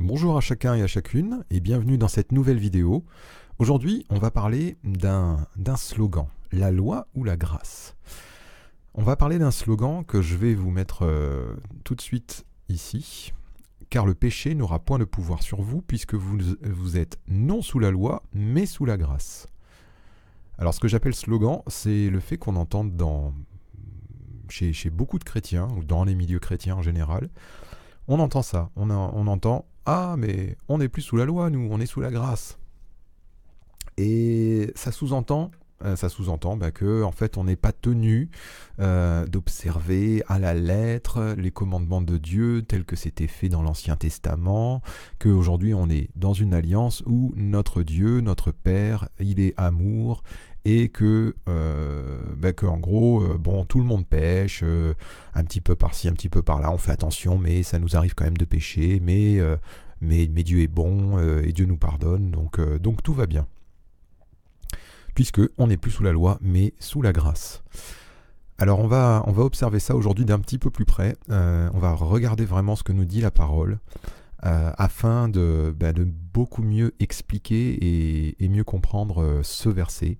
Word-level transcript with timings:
Bonjour 0.00 0.36
à 0.36 0.40
chacun 0.40 0.74
et 0.74 0.82
à 0.82 0.88
chacune 0.88 1.44
et 1.50 1.60
bienvenue 1.60 1.98
dans 1.98 2.08
cette 2.08 2.32
nouvelle 2.32 2.58
vidéo. 2.58 3.04
Aujourd'hui, 3.60 4.04
on 4.10 4.18
va 4.18 4.32
parler 4.32 4.76
d'un 4.82 5.46
slogan, 5.76 6.26
la 6.50 6.72
loi 6.72 7.06
ou 7.14 7.22
la 7.22 7.36
grâce. 7.36 7.94
On 8.94 9.04
va 9.04 9.14
parler 9.14 9.38
d'un 9.38 9.52
slogan 9.52 10.04
que 10.04 10.20
je 10.20 10.34
vais 10.34 10.56
vous 10.56 10.72
mettre 10.72 11.04
euh, 11.04 11.54
tout 11.84 11.94
de 11.94 12.00
suite 12.00 12.44
ici, 12.68 13.32
car 13.88 14.04
le 14.04 14.14
péché 14.14 14.56
n'aura 14.56 14.80
point 14.80 14.98
de 14.98 15.04
pouvoir 15.04 15.44
sur 15.44 15.62
vous 15.62 15.80
puisque 15.80 16.14
vous, 16.14 16.96
êtes 16.96 17.20
non 17.28 17.62
sous 17.62 17.78
la 17.78 17.92
loi 17.92 18.24
mais 18.32 18.66
sous 18.66 18.86
la 18.86 18.96
grâce. 18.96 19.46
Alors 20.58 20.74
ce 20.74 20.80
que 20.80 20.88
j'appelle 20.88 21.14
slogan, 21.14 21.62
c'est 21.68 22.10
le 22.10 22.18
fait 22.18 22.36
qu'on 22.36 22.56
entende 22.56 22.96
dans, 22.96 23.32
chez, 24.48 24.90
beaucoup 24.90 25.20
de 25.20 25.24
chrétiens, 25.24 25.68
ou 25.76 25.84
dans 25.84 26.02
les 26.02 26.16
milieux 26.16 26.40
chrétiens 26.40 26.74
en 26.74 26.82
général, 26.82 27.30
on 28.08 28.18
entend 28.18 28.42
ça, 28.42 28.70
on 28.74 28.90
entend 28.90 29.66
Ah 29.86 30.16
mais 30.18 30.56
on 30.68 30.78
n'est 30.78 30.88
plus 30.88 31.02
sous 31.02 31.16
la 31.16 31.24
loi, 31.24 31.50
nous, 31.50 31.68
on 31.70 31.80
est 31.80 31.86
sous 31.86 32.00
la 32.00 32.10
grâce. 32.10 32.58
Et 33.96 34.72
ça 34.74 34.92
sous-entend 34.92 35.50
euh, 35.84 35.96
ça 35.96 36.08
sous-entend 36.08 36.56
bah, 36.56 36.70
que 36.70 37.02
en 37.02 37.10
fait 37.10 37.36
on 37.36 37.44
n'est 37.44 37.56
pas 37.56 37.72
tenu 37.72 38.30
euh, 38.80 39.26
d'observer 39.26 40.22
à 40.28 40.38
la 40.38 40.54
lettre 40.54 41.34
les 41.36 41.50
commandements 41.50 42.00
de 42.00 42.16
Dieu 42.16 42.62
tels 42.62 42.84
que 42.84 42.96
c'était 42.96 43.26
fait 43.26 43.48
dans 43.48 43.62
l'Ancien 43.62 43.96
Testament, 43.96 44.82
qu'aujourd'hui 45.18 45.74
on 45.74 45.90
est 45.90 46.08
dans 46.14 46.32
une 46.32 46.54
alliance 46.54 47.02
où 47.06 47.32
notre 47.36 47.82
Dieu, 47.82 48.20
notre 48.20 48.50
Père, 48.50 49.08
il 49.18 49.40
est 49.40 49.52
amour 49.56 50.22
et 50.64 50.88
que, 50.88 51.34
euh, 51.50 52.18
bah, 52.38 52.52
en 52.62 52.78
gros, 52.78 53.22
bon, 53.38 53.66
tout 53.66 53.80
le 53.80 53.84
monde 53.84 54.06
pêche, 54.06 54.64
un 55.34 55.44
petit 55.44 55.60
peu 55.60 55.76
par-ci, 55.76 56.08
un 56.08 56.14
petit 56.14 56.30
peu 56.30 56.40
par-là, 56.40 56.72
on 56.72 56.78
fait 56.78 56.92
attention, 56.92 57.36
mais 57.36 57.62
ça 57.62 57.78
nous 57.78 57.96
arrive 57.96 58.14
quand 58.14 58.24
même 58.24 58.38
de 58.38 58.46
pécher, 58.46 58.98
mais, 59.02 59.38
mais, 60.00 60.26
Dieu 60.26 60.60
est 60.60 60.68
bon 60.68 61.18
et 61.18 61.52
Dieu 61.52 61.66
nous 61.66 61.76
pardonne, 61.76 62.30
donc, 62.30 62.60
donc 62.80 63.02
tout 63.02 63.14
va 63.14 63.26
bien 63.26 63.46
puisque 65.14 65.40
on 65.58 65.68
n'est 65.68 65.76
plus 65.76 65.92
sous 65.92 66.02
la 66.02 66.12
loi, 66.12 66.38
mais 66.42 66.74
sous 66.78 67.00
la 67.00 67.12
grâce. 67.12 67.62
Alors 68.58 68.78
on 68.78 68.86
va, 68.86 69.22
on 69.26 69.32
va 69.32 69.42
observer 69.42 69.80
ça 69.80 69.96
aujourd'hui 69.96 70.24
d'un 70.24 70.38
petit 70.38 70.58
peu 70.58 70.70
plus 70.70 70.84
près. 70.84 71.16
Euh, 71.30 71.68
on 71.74 71.78
va 71.78 71.92
regarder 71.92 72.44
vraiment 72.44 72.76
ce 72.76 72.82
que 72.82 72.92
nous 72.92 73.04
dit 73.04 73.20
la 73.20 73.30
parole 73.30 73.78
euh, 74.44 74.70
afin 74.76 75.28
de, 75.28 75.74
bah, 75.76 75.92
de, 75.92 76.04
beaucoup 76.04 76.62
mieux 76.62 76.94
expliquer 77.00 78.34
et, 78.38 78.48
mieux 78.48 78.64
comprendre 78.64 79.22
euh, 79.22 79.40
ce 79.42 79.68
verset. 79.68 80.18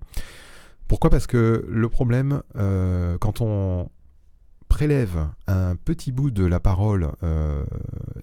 Pourquoi? 0.87 1.09
Parce 1.09 1.27
que 1.27 1.65
le 1.67 1.89
problème, 1.89 2.43
quand 2.53 3.41
on 3.41 3.89
prélève 4.67 5.27
un 5.47 5.75
petit 5.75 6.11
bout 6.11 6.31
de 6.31 6.45
la 6.45 6.59
parole 6.59 7.11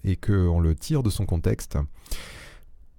et 0.04 0.16
qu'on 0.16 0.60
le 0.60 0.74
tire 0.74 1.02
de 1.02 1.10
son 1.10 1.26
contexte, 1.26 1.78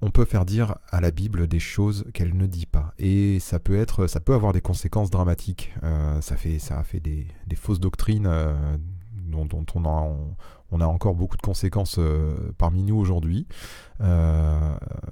on 0.04 0.12
peut 0.12 0.26
faire 0.26 0.44
dire 0.44 0.76
à 0.92 1.00
la 1.00 1.12
Bible 1.12 1.48
des 1.48 1.62
choses 1.62 2.06
qu'elle 2.14 2.36
ne 2.36 2.46
dit 2.46 2.66
pas. 2.66 2.94
Et 3.00 3.40
ça 3.40 3.58
peut, 3.58 3.78
être, 3.78 4.08
ça 4.08 4.20
peut 4.20 4.34
avoir 4.34 4.52
des 4.52 4.60
conséquences 4.60 5.10
dramatiques. 5.10 5.74
Euh, 5.84 6.20
ça, 6.20 6.36
fait, 6.36 6.60
ça 6.60 6.78
a 6.78 6.84
fait 6.84 7.00
des, 7.00 7.26
fausses 7.56 7.80
doctrines 7.80 8.26
euh, 8.28 8.54
dont, 9.14 9.48
on, 9.74 9.86
a, 9.86 10.14
on, 10.72 10.82
a, 10.82 10.86
encore 10.86 11.16
beaucoup 11.16 11.38
de 11.38 11.42
conséquences 11.42 11.96
euh, 12.00 12.36
parmi 12.58 12.84
nous 12.84 12.98
aujourd'hui. 12.98 13.48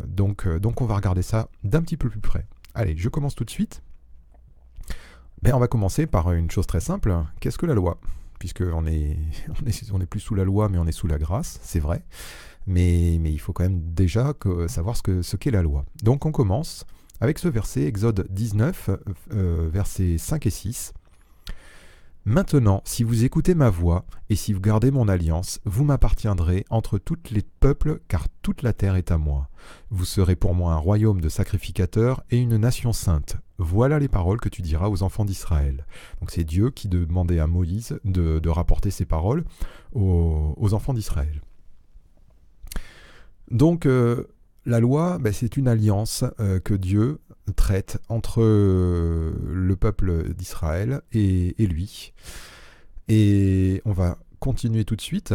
donc, 0.06 0.46
donc 0.58 0.82
on 0.82 0.86
va 0.86 0.96
regarder 0.96 1.22
ça 1.22 1.48
d'un 1.64 1.82
petit 1.82 1.96
peu 1.96 2.10
plus 2.10 2.20
près. 2.20 2.46
Allez, 2.76 2.98
je 2.98 3.08
commence 3.08 3.36
tout 3.36 3.46
de 3.46 3.50
suite. 3.50 3.82
Ben, 5.42 5.54
on 5.54 5.60
va 5.60 5.70
commencer 5.70 6.06
par 6.06 6.34
une 6.34 6.52
chose 6.52 6.68
très 6.68 6.82
simple. 6.82 7.16
Qu'est-ce 7.40 7.58
que 7.58 7.66
la 7.66 7.76
loi? 7.76 7.98
Puisqu'on 8.42 8.86
est, 8.88 9.18
on 9.94 10.02
est, 10.02 10.06
plus 10.08 10.20
sous 10.20 10.34
la 10.34 10.44
loi, 10.44 10.68
mais 10.68 10.80
on 10.80 10.88
est 10.88 10.92
sous 10.92 11.06
la 11.06 11.20
grâce, 11.20 11.60
c'est 11.62 11.80
vrai 11.80 12.04
mais, 12.68 13.16
il 13.16 13.40
faut 13.40 13.54
quand 13.54 13.64
même 13.64 13.82
déjà 13.94 14.34
savoir 14.68 14.96
ce 14.96 15.36
qu'est 15.36 15.52
la 15.52 15.62
loi. 15.62 15.86
Donc 16.04 16.26
on 16.26 16.32
commence 16.32 16.86
avec 17.20 17.38
ce 17.38 17.48
verset, 17.48 17.84
Exode 17.84 18.28
19, 18.32 18.90
euh, 19.34 19.70
versets 19.72 20.18
5 20.18 20.46
et 20.46 20.50
6. 20.50 20.94
Maintenant, 22.26 22.82
si 22.86 23.04
vous 23.04 23.24
écoutez 23.24 23.56
ma 23.56 23.70
voix, 23.70 24.06
et 24.30 24.36
si 24.36 24.54
vous 24.54 24.60
gardez 24.60 24.92
mon 24.92 25.08
alliance, 25.08 25.60
vous 25.66 25.84
m'appartiendrez 25.84 26.66
entre 26.70 27.00
toutes 27.00 27.32
les 27.32 27.42
peuples, 27.42 28.00
car 28.08 28.28
toute 28.44 28.62
la 28.62 28.74
terre 28.74 28.96
est 28.96 29.12
à 29.12 29.18
moi. 29.18 29.50
Vous 29.90 30.06
serez 30.06 30.36
pour 30.36 30.54
moi 30.54 30.74
un 30.74 30.78
royaume 30.78 31.20
de 31.20 31.30
sacrificateurs 31.30 32.24
et 32.30 32.38
une 32.38 32.58
nation 32.58 32.94
sainte. 32.94 33.38
Voilà 33.64 34.00
les 34.00 34.08
paroles 34.08 34.40
que 34.40 34.50
tu 34.50 34.62
diras 34.62 34.90
aux 34.90 35.04
enfants 35.04 35.24
d'Israël. 35.24 35.86
Donc 36.20 36.32
c'est 36.32 36.44
Dieu 36.44 36.72
qui 36.72 36.88
demandait 36.88 37.40
à 37.40 37.48
Moïse 37.48 38.00
de, 38.04 38.50
rapporter 38.50 38.92
ces 38.92 39.06
paroles 39.06 39.44
aux 39.94 40.74
enfants 40.74 40.94
d'Israël. 40.94 41.42
Donc 43.52 43.86
euh, 43.86 44.28
la 44.66 44.80
loi, 44.80 45.20
ben, 45.20 45.32
c'est 45.32 45.58
une 45.58 45.68
alliance 45.68 46.24
euh, 46.40 46.60
que 46.60 46.74
Dieu 46.74 47.20
traite 47.56 48.00
entre 48.10 48.42
euh, 48.42 49.34
le 49.46 49.76
peuple 49.76 50.34
d'Israël 50.34 51.02
et, 51.12 51.54
lui. 51.60 52.14
Et 53.10 53.82
on 53.86 53.92
va 53.92 54.18
continuer 54.40 54.86
tout 54.86 54.96
de 54.96 55.02
suite. 55.02 55.34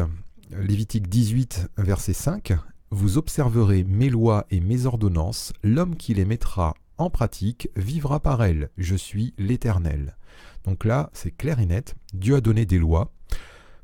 Lévitique 0.50 1.08
18, 1.08 1.68
verset 1.76 2.14
5. 2.14 2.54
Vous 2.90 3.18
observerez 3.18 3.84
mes 3.84 4.08
lois 4.08 4.46
et 4.50 4.60
mes 4.60 4.86
ordonnances, 4.86 5.52
l'homme 5.62 5.96
qui 5.96 6.14
les 6.14 6.24
mettra 6.24 6.74
en 6.98 7.10
pratique 7.10 7.68
vivra 7.76 8.20
par 8.20 8.42
elles. 8.42 8.70
Je 8.76 8.96
suis 8.96 9.34
l'Éternel. 9.38 10.16
Donc 10.64 10.84
là, 10.84 11.10
c'est 11.12 11.30
clair 11.30 11.60
et 11.60 11.66
net. 11.66 11.94
Dieu 12.12 12.36
a 12.36 12.40
donné 12.40 12.66
des 12.66 12.78
lois. 12.78 13.12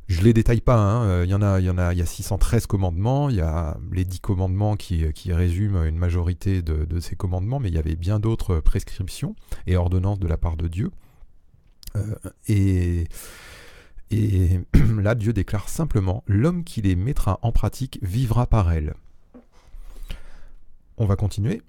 Je 0.08 0.20
les 0.22 0.32
détaille 0.32 0.60
pas, 0.60 0.76
hein. 0.76 1.04
euh, 1.04 1.24
il, 1.24 1.30
y 1.30 1.34
en 1.34 1.40
a, 1.40 1.60
il, 1.60 1.64
y 1.64 1.70
en 1.70 1.78
a, 1.78 1.94
il 1.94 1.98
y 1.98 2.02
a 2.02 2.06
613 2.06 2.66
commandements, 2.66 3.30
il 3.30 3.36
y 3.36 3.40
a 3.40 3.78
les 3.92 4.04
10 4.04 4.20
commandements 4.20 4.76
qui, 4.76 5.06
résument 5.32 5.84
une 5.84 5.96
majorité 5.96 6.60
de, 6.60 7.00
ces 7.00 7.16
commandements, 7.16 7.60
mais 7.60 7.68
il 7.68 7.74
y 7.74 7.78
avait 7.78 7.94
bien 7.94 8.18
d'autres 8.18 8.60
prescriptions 8.60 9.36
et 9.66 9.76
ordonnances 9.76 10.18
de 10.18 10.26
la 10.26 10.36
part 10.36 10.56
de 10.56 10.68
Dieu. 10.68 10.90
Euh, 11.96 12.14
et, 12.48 13.06
et 14.10 14.60
là, 15.00 15.14
Dieu 15.14 15.32
déclare 15.32 15.68
simplement, 15.68 16.24
l'homme 16.26 16.64
qui 16.64 16.82
les 16.82 16.96
mettra 16.96 17.38
en 17.42 17.52
pratique 17.52 17.98
vivra 18.02 18.46
par 18.46 18.72
elles. 18.72 18.94
On 20.98 21.06
va 21.06 21.16
continuer. 21.16 21.62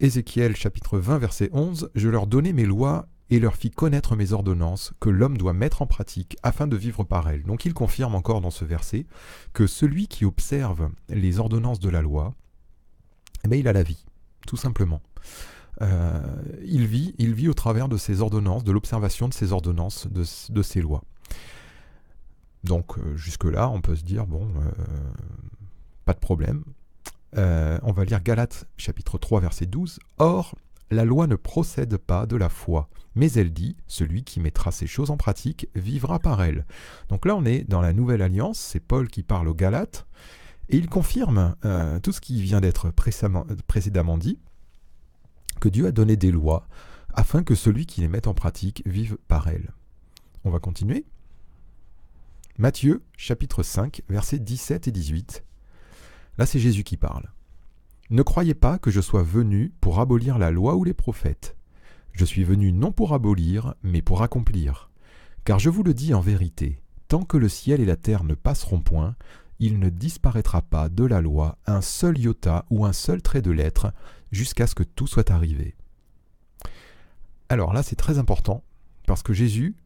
Ézéchiel 0.00 0.56
chapitre 0.56 0.98
20 0.98 1.18
verset 1.18 1.50
11, 1.52 1.90
Je 1.94 2.08
leur 2.08 2.26
donnai 2.26 2.52
mes 2.52 2.66
lois 2.66 3.06
et 3.30 3.38
leur 3.38 3.56
fit 3.56 3.70
connaître 3.70 4.16
mes 4.16 4.32
ordonnances 4.32 4.92
que 5.00 5.08
l'homme 5.08 5.38
doit 5.38 5.52
mettre 5.52 5.82
en 5.82 5.86
pratique 5.86 6.36
afin 6.42 6.66
de 6.66 6.76
vivre 6.76 7.04
par 7.04 7.28
elles. 7.28 7.44
Donc 7.44 7.64
il 7.64 7.74
confirme 7.74 8.14
encore 8.14 8.40
dans 8.40 8.50
ce 8.50 8.64
verset 8.64 9.06
que 9.52 9.66
celui 9.66 10.08
qui 10.08 10.24
observe 10.24 10.90
les 11.08 11.38
ordonnances 11.38 11.80
de 11.80 11.88
la 11.88 12.02
loi, 12.02 12.34
eh 13.44 13.48
bien, 13.48 13.58
il 13.58 13.68
a 13.68 13.72
la 13.72 13.82
vie, 13.82 14.04
tout 14.46 14.56
simplement. 14.56 15.02
Euh, 15.82 16.20
il, 16.64 16.86
vit, 16.86 17.14
il 17.18 17.34
vit 17.34 17.48
au 17.48 17.54
travers 17.54 17.88
de 17.88 17.96
ces 17.96 18.20
ordonnances, 18.20 18.64
de 18.64 18.72
l'observation 18.72 19.28
de 19.28 19.34
ces 19.34 19.52
ordonnances, 19.52 20.06
de, 20.06 20.62
ces 20.62 20.80
lois. 20.80 21.02
Donc 22.62 22.98
euh, 22.98 23.16
jusque-là, 23.16 23.68
on 23.68 23.80
peut 23.80 23.96
se 23.96 24.04
dire, 24.04 24.26
bon, 24.26 24.48
euh, 24.56 24.70
pas 26.04 26.12
de 26.12 26.18
problème. 26.18 26.64
On 27.36 27.92
va 27.92 28.04
lire 28.04 28.22
Galates 28.22 28.66
chapitre 28.76 29.18
3 29.18 29.40
verset 29.40 29.66
12. 29.66 29.98
Or, 30.18 30.54
la 30.90 31.04
loi 31.04 31.26
ne 31.26 31.36
procède 31.36 31.96
pas 31.96 32.26
de 32.26 32.36
la 32.36 32.48
foi, 32.48 32.88
mais 33.14 33.32
elle 33.32 33.52
dit, 33.52 33.76
celui 33.86 34.24
qui 34.24 34.40
mettra 34.40 34.70
ces 34.70 34.86
choses 34.86 35.10
en 35.10 35.16
pratique 35.16 35.68
vivra 35.74 36.18
par 36.18 36.42
elles. 36.42 36.66
Donc 37.08 37.26
là 37.26 37.34
on 37.36 37.44
est 37.44 37.68
dans 37.68 37.80
la 37.80 37.92
nouvelle 37.92 38.22
alliance, 38.22 38.58
c'est 38.58 38.80
Paul 38.80 39.08
qui 39.08 39.22
parle 39.22 39.48
aux 39.48 39.54
Galates, 39.54 40.06
et 40.68 40.76
il 40.76 40.88
confirme 40.88 41.56
euh, 41.64 41.98
tout 42.00 42.12
ce 42.12 42.20
qui 42.20 42.40
vient 42.42 42.60
d'être 42.60 42.90
précédemment 42.90 44.18
dit, 44.18 44.38
que 45.60 45.68
Dieu 45.68 45.86
a 45.86 45.92
donné 45.92 46.16
des 46.16 46.30
lois 46.30 46.66
afin 47.14 47.42
que 47.42 47.54
celui 47.54 47.86
qui 47.86 48.00
les 48.00 48.08
mette 48.08 48.26
en 48.26 48.34
pratique 48.34 48.82
vive 48.86 49.16
par 49.28 49.48
elles. 49.48 49.72
On 50.44 50.50
va 50.50 50.58
continuer. 50.58 51.04
Matthieu 52.58 53.02
chapitre 53.16 53.62
5 53.62 54.02
versets 54.08 54.38
17 54.38 54.88
et 54.88 54.92
18. 54.92 55.44
Là 56.38 56.46
c'est 56.46 56.58
Jésus 56.58 56.84
qui 56.84 56.96
parle. 56.96 57.30
Ne 58.10 58.22
croyez 58.22 58.54
pas 58.54 58.78
que 58.78 58.90
je 58.90 59.00
sois 59.00 59.22
venu 59.22 59.72
pour 59.80 60.00
abolir 60.00 60.38
la 60.38 60.50
loi 60.50 60.76
ou 60.76 60.84
les 60.84 60.94
prophètes. 60.94 61.56
Je 62.12 62.24
suis 62.24 62.44
venu 62.44 62.72
non 62.72 62.92
pour 62.92 63.12
abolir, 63.12 63.74
mais 63.82 64.02
pour 64.02 64.22
accomplir. 64.22 64.90
Car 65.44 65.58
je 65.58 65.70
vous 65.70 65.82
le 65.82 65.94
dis 65.94 66.14
en 66.14 66.20
vérité, 66.20 66.80
tant 67.08 67.24
que 67.24 67.36
le 67.36 67.48
ciel 67.48 67.80
et 67.80 67.86
la 67.86 67.96
terre 67.96 68.24
ne 68.24 68.34
passeront 68.34 68.80
point, 68.80 69.16
il 69.58 69.78
ne 69.78 69.88
disparaîtra 69.88 70.62
pas 70.62 70.88
de 70.88 71.04
la 71.04 71.20
loi 71.20 71.58
un 71.66 71.80
seul 71.80 72.18
iota 72.18 72.66
ou 72.70 72.84
un 72.84 72.92
seul 72.92 73.22
trait 73.22 73.42
de 73.42 73.50
lettre, 73.50 73.92
jusqu'à 74.32 74.66
ce 74.66 74.74
que 74.74 74.82
tout 74.82 75.06
soit 75.06 75.30
arrivé. 75.30 75.74
Alors 77.48 77.72
là, 77.72 77.82
c'est 77.82 77.96
très 77.96 78.18
important, 78.18 78.62
parce 79.06 79.22
que 79.22 79.32
Jésus, 79.32 79.76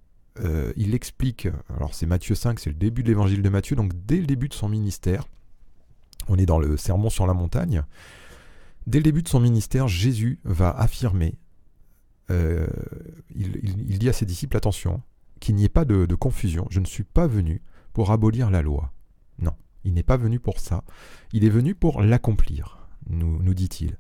euh, 0.40 0.72
il 0.76 0.94
explique, 0.94 1.48
alors 1.76 1.94
c'est 1.94 2.06
Matthieu 2.06 2.34
5, 2.34 2.58
c'est 2.58 2.70
le 2.70 2.76
début 2.76 3.02
de 3.02 3.08
l'évangile 3.08 3.42
de 3.42 3.48
Matthieu, 3.48 3.76
donc 3.76 3.92
dès 4.06 4.18
le 4.18 4.26
début 4.26 4.48
de 4.48 4.54
son 4.54 4.68
ministère, 4.68 5.24
on 6.28 6.36
est 6.36 6.46
dans 6.46 6.58
le 6.58 6.76
sermon 6.76 7.10
sur 7.10 7.26
la 7.26 7.34
montagne. 7.34 7.82
Dès 8.86 8.98
le 8.98 9.04
début 9.04 9.22
de 9.22 9.28
son 9.28 9.40
ministère, 9.40 9.88
Jésus 9.88 10.40
va 10.44 10.70
affirmer, 10.70 11.38
euh, 12.30 12.66
il, 13.34 13.98
dit 13.98 14.08
à 14.08 14.12
ses 14.12 14.26
disciples, 14.26 14.56
attention, 14.56 15.02
qu'il 15.40 15.54
n'y 15.54 15.64
ait 15.64 15.68
pas 15.68 15.84
de, 15.84 16.14
confusion, 16.14 16.66
je 16.70 16.80
ne 16.80 16.86
suis 16.86 17.04
pas 17.04 17.26
venu 17.26 17.62
pour 17.92 18.10
abolir 18.12 18.50
la 18.50 18.62
loi. 18.62 18.92
Non, 19.38 19.52
Il 19.84 19.94
n'est 19.94 20.02
pas 20.02 20.16
venu 20.16 20.40
pour 20.40 20.58
ça. 20.58 20.84
Il 21.32 21.44
est 21.44 21.50
venu 21.50 21.74
pour 21.74 22.02
l'accomplir, 22.02 22.88
nous, 23.10 23.54
dit-il. 23.54 23.98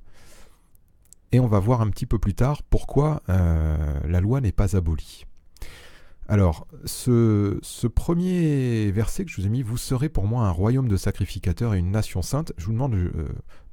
Et 1.32 1.40
on 1.40 1.46
va 1.46 1.58
voir 1.58 1.82
un 1.82 1.90
petit 1.90 2.06
peu 2.06 2.18
plus 2.18 2.34
tard 2.34 2.62
pourquoi 2.62 3.22
euh, 3.28 4.00
la 4.06 4.20
loi 4.20 4.40
n'est 4.40 4.52
pas 4.52 4.74
abolie. 4.74 5.26
Alors, 6.30 6.66
ce, 6.84 7.86
premier 7.86 8.90
verset 8.90 9.24
que 9.24 9.30
je 9.30 9.40
vous 9.40 9.46
ai 9.46 9.50
mis, 9.50 9.62
vous 9.62 9.78
serez 9.78 10.10
pour 10.10 10.26
moi 10.26 10.46
un 10.46 10.50
royaume 10.50 10.86
de 10.86 10.98
sacrificateurs 10.98 11.72
et 11.72 11.78
une 11.78 11.90
nation 11.90 12.20
sainte, 12.20 12.52
je 12.58 12.66
vous 12.66 12.72
demande 12.72 12.94
euh, 12.94 13.10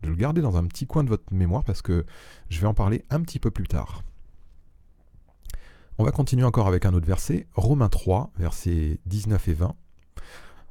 de 0.04 0.07
le 0.07 0.16
garder 0.16 0.40
dans 0.42 0.56
un 0.56 0.66
petit 0.66 0.88
coin 0.88 1.04
de 1.04 1.10
votre 1.10 1.34
mémoire 1.34 1.66
parce 1.66 1.81
que 1.81 2.06
je 2.50 2.62
vais 2.62 2.68
en 2.68 2.74
parler 2.74 3.04
un 3.10 3.22
petit 3.22 3.40
peu 3.40 3.52
plus 3.52 3.68
tard. 3.68 4.04
On 5.98 6.06
va 6.06 6.12
continuer 6.12 6.46
encore 6.46 6.68
avec 6.68 6.86
un 6.86 6.94
autre 6.94 7.06
verset, 7.06 7.46
Romains 7.56 7.90
3, 7.90 8.31
versets 8.38 9.00
19 9.06 9.50
et 9.50 9.54
20. 9.54 9.75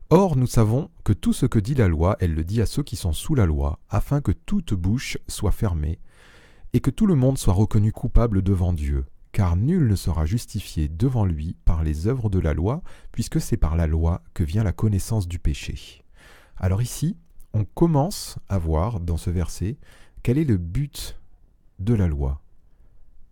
Or, 0.09 0.37
nous 0.37 0.47
savons 0.47 0.89
que 1.03 1.13
tout 1.13 1.35
ce 1.35 1.45
que 1.45 1.59
dit 1.59 1.75
la 1.75 1.89
loi, 1.89 2.17
elle 2.19 2.33
le 2.33 2.45
dit 2.45 2.63
à 2.63 2.67
ceux 2.67 2.83
qui 2.83 2.97
sont 2.97 3.13
sous 3.13 3.35
la 3.35 3.45
loi, 3.45 3.79
afin 3.91 4.23
que 4.23 4.33
toute 4.33 4.73
bouche 4.73 5.19
soit 5.29 5.53
fermée, 5.53 5.99
et 6.73 6.81
que 6.81 6.91
tout 6.91 7.07
le 7.07 7.15
monde 7.15 7.37
soit 7.37 7.53
reconnu 7.53 7.93
coupable 7.93 8.41
devant 8.41 8.73
Dieu 8.73 9.05
car 9.35 9.57
nul 9.57 9.89
ne 9.89 9.97
sera 9.97 10.27
justifié 10.27 10.87
devant 10.87 11.25
lui 11.25 11.57
par 11.65 11.83
les 11.83 12.07
œuvres 12.07 12.31
de 12.31 12.39
la 12.39 12.55
loi, 12.55 12.83
puisque 13.11 13.41
c'est 13.41 13.57
par 13.57 13.75
la 13.75 13.89
loi 13.89 14.23
que 14.33 14.45
vient 14.45 14.63
la 14.63 14.73
connaissance 14.73 15.27
du 15.27 15.41
péché. 15.41 16.05
Alors 16.57 16.81
ici, 16.81 17.17
on 17.53 17.65
commence 17.65 18.39
à 18.49 18.59
voir 18.59 19.01
dans 19.01 19.17
ce 19.17 19.31
verset 19.31 19.77
quel 20.23 20.39
est 20.39 20.45
le 20.45 20.57
but 20.57 21.19
de 21.81 21.95
la 21.95 22.07
loi. 22.07 22.43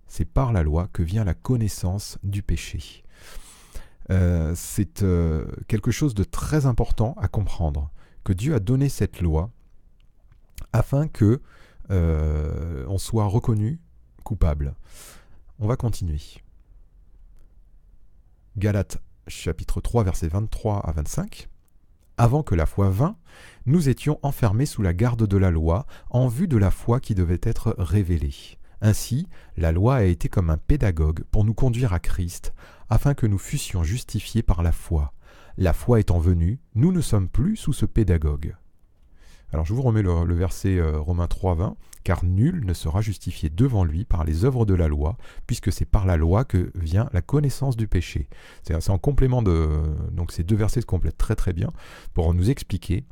C'est 0.08 0.24
par 0.24 0.52
la 0.52 0.64
loi 0.64 0.88
que 0.92 1.04
vient 1.04 1.22
la 1.22 1.34
connaissance 1.34 2.18
du 2.24 2.42
péché. 2.42 3.04
Euh, 4.10 4.54
c'est 4.56 5.04
euh, 5.04 5.46
quelque 5.68 5.92
chose 5.92 6.16
de 6.16 6.24
très 6.24 6.66
important 6.66 7.14
à 7.16 7.28
comprendre, 7.28 7.92
que 8.24 8.32
Dieu 8.32 8.56
a 8.56 8.58
donné 8.58 8.88
cette 8.88 9.20
loi 9.20 9.50
afin 10.72 11.06
que 11.06 11.40
euh, 11.90 12.84
on 12.88 12.98
soit 12.98 13.26
reconnu 13.26 13.78
coupable. 14.24 14.74
On 15.64 15.68
va 15.68 15.76
continuer. 15.76 16.18
Galates 18.56 18.98
chapitre 19.28 19.80
3 19.80 20.02
versets 20.02 20.26
23 20.26 20.80
à 20.80 20.90
25. 20.90 21.48
Avant 22.16 22.42
que 22.42 22.56
la 22.56 22.66
foi 22.66 22.90
vînt, 22.90 23.16
nous 23.66 23.88
étions 23.88 24.18
enfermés 24.24 24.66
sous 24.66 24.82
la 24.82 24.92
garde 24.92 25.24
de 25.24 25.36
la 25.36 25.52
loi 25.52 25.86
en 26.10 26.26
vue 26.26 26.48
de 26.48 26.56
la 26.56 26.72
foi 26.72 26.98
qui 26.98 27.14
devait 27.14 27.38
être 27.44 27.76
révélée. 27.78 28.58
Ainsi, 28.80 29.28
la 29.56 29.70
loi 29.70 29.94
a 29.94 30.02
été 30.02 30.28
comme 30.28 30.50
un 30.50 30.56
pédagogue 30.58 31.22
pour 31.30 31.44
nous 31.44 31.54
conduire 31.54 31.92
à 31.92 32.00
Christ, 32.00 32.52
afin 32.90 33.14
que 33.14 33.28
nous 33.28 33.38
fussions 33.38 33.84
justifiés 33.84 34.42
par 34.42 34.64
la 34.64 34.72
foi. 34.72 35.12
La 35.56 35.72
foi 35.72 36.00
étant 36.00 36.18
venue, 36.18 36.58
nous 36.74 36.90
ne 36.90 37.00
sommes 37.00 37.28
plus 37.28 37.54
sous 37.54 37.72
ce 37.72 37.86
pédagogue. 37.86 38.56
Alors 39.52 39.66
je 39.66 39.74
vous 39.74 39.82
remets 39.82 40.02
le, 40.02 40.34
verset 40.34 40.78
euh, 40.78 40.98
Romains 40.98 41.26
3, 41.26 41.54
20 41.54 41.76
car 42.04 42.24
nul 42.24 42.64
ne 42.64 42.74
sera 42.74 43.00
justifié 43.00 43.48
devant 43.48 43.84
lui 43.84 44.04
par 44.04 44.24
les 44.24 44.44
œuvres 44.44 44.66
de 44.66 44.74
la 44.74 44.88
loi, 44.88 45.16
puisque 45.46 45.72
c'est 45.72 45.84
par 45.84 46.06
la 46.06 46.16
loi 46.16 46.44
que 46.44 46.72
vient 46.74 47.08
la 47.12 47.22
connaissance 47.22 47.76
du 47.76 47.86
péché. 47.86 48.28
C'est 48.64 48.90
en 48.90 48.98
complément 48.98 49.42
de... 49.42 49.68
Donc 50.10 50.32
ces 50.32 50.42
deux 50.42 50.56
versets 50.56 50.80
se 50.80 50.86
complètent 50.86 51.18
très 51.18 51.36
très 51.36 51.52
bien 51.52 51.70
pour 52.14 52.34
nous 52.34 52.50
expliquer 52.50 53.04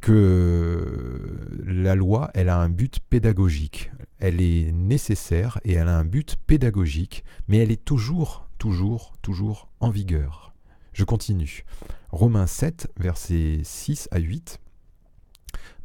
que 0.00 1.46
la 1.64 1.94
loi, 1.94 2.30
elle 2.34 2.48
a 2.48 2.58
un 2.58 2.68
but 2.68 3.00
pédagogique. 3.00 3.90
Elle 4.18 4.40
est 4.40 4.72
nécessaire 4.72 5.58
et 5.64 5.74
elle 5.74 5.88
a 5.88 5.98
un 5.98 6.04
but 6.04 6.36
pédagogique, 6.46 7.24
mais 7.48 7.58
elle 7.58 7.70
est 7.70 7.84
toujours, 7.84 8.48
toujours, 8.58 9.14
toujours 9.20 9.68
en 9.80 9.90
vigueur. 9.90 10.54
Je 10.92 11.04
continue. 11.04 11.64
Romains 12.10 12.46
7, 12.46 12.90
versets 12.98 13.60
6 13.62 14.08
à 14.10 14.18
8. 14.18 14.60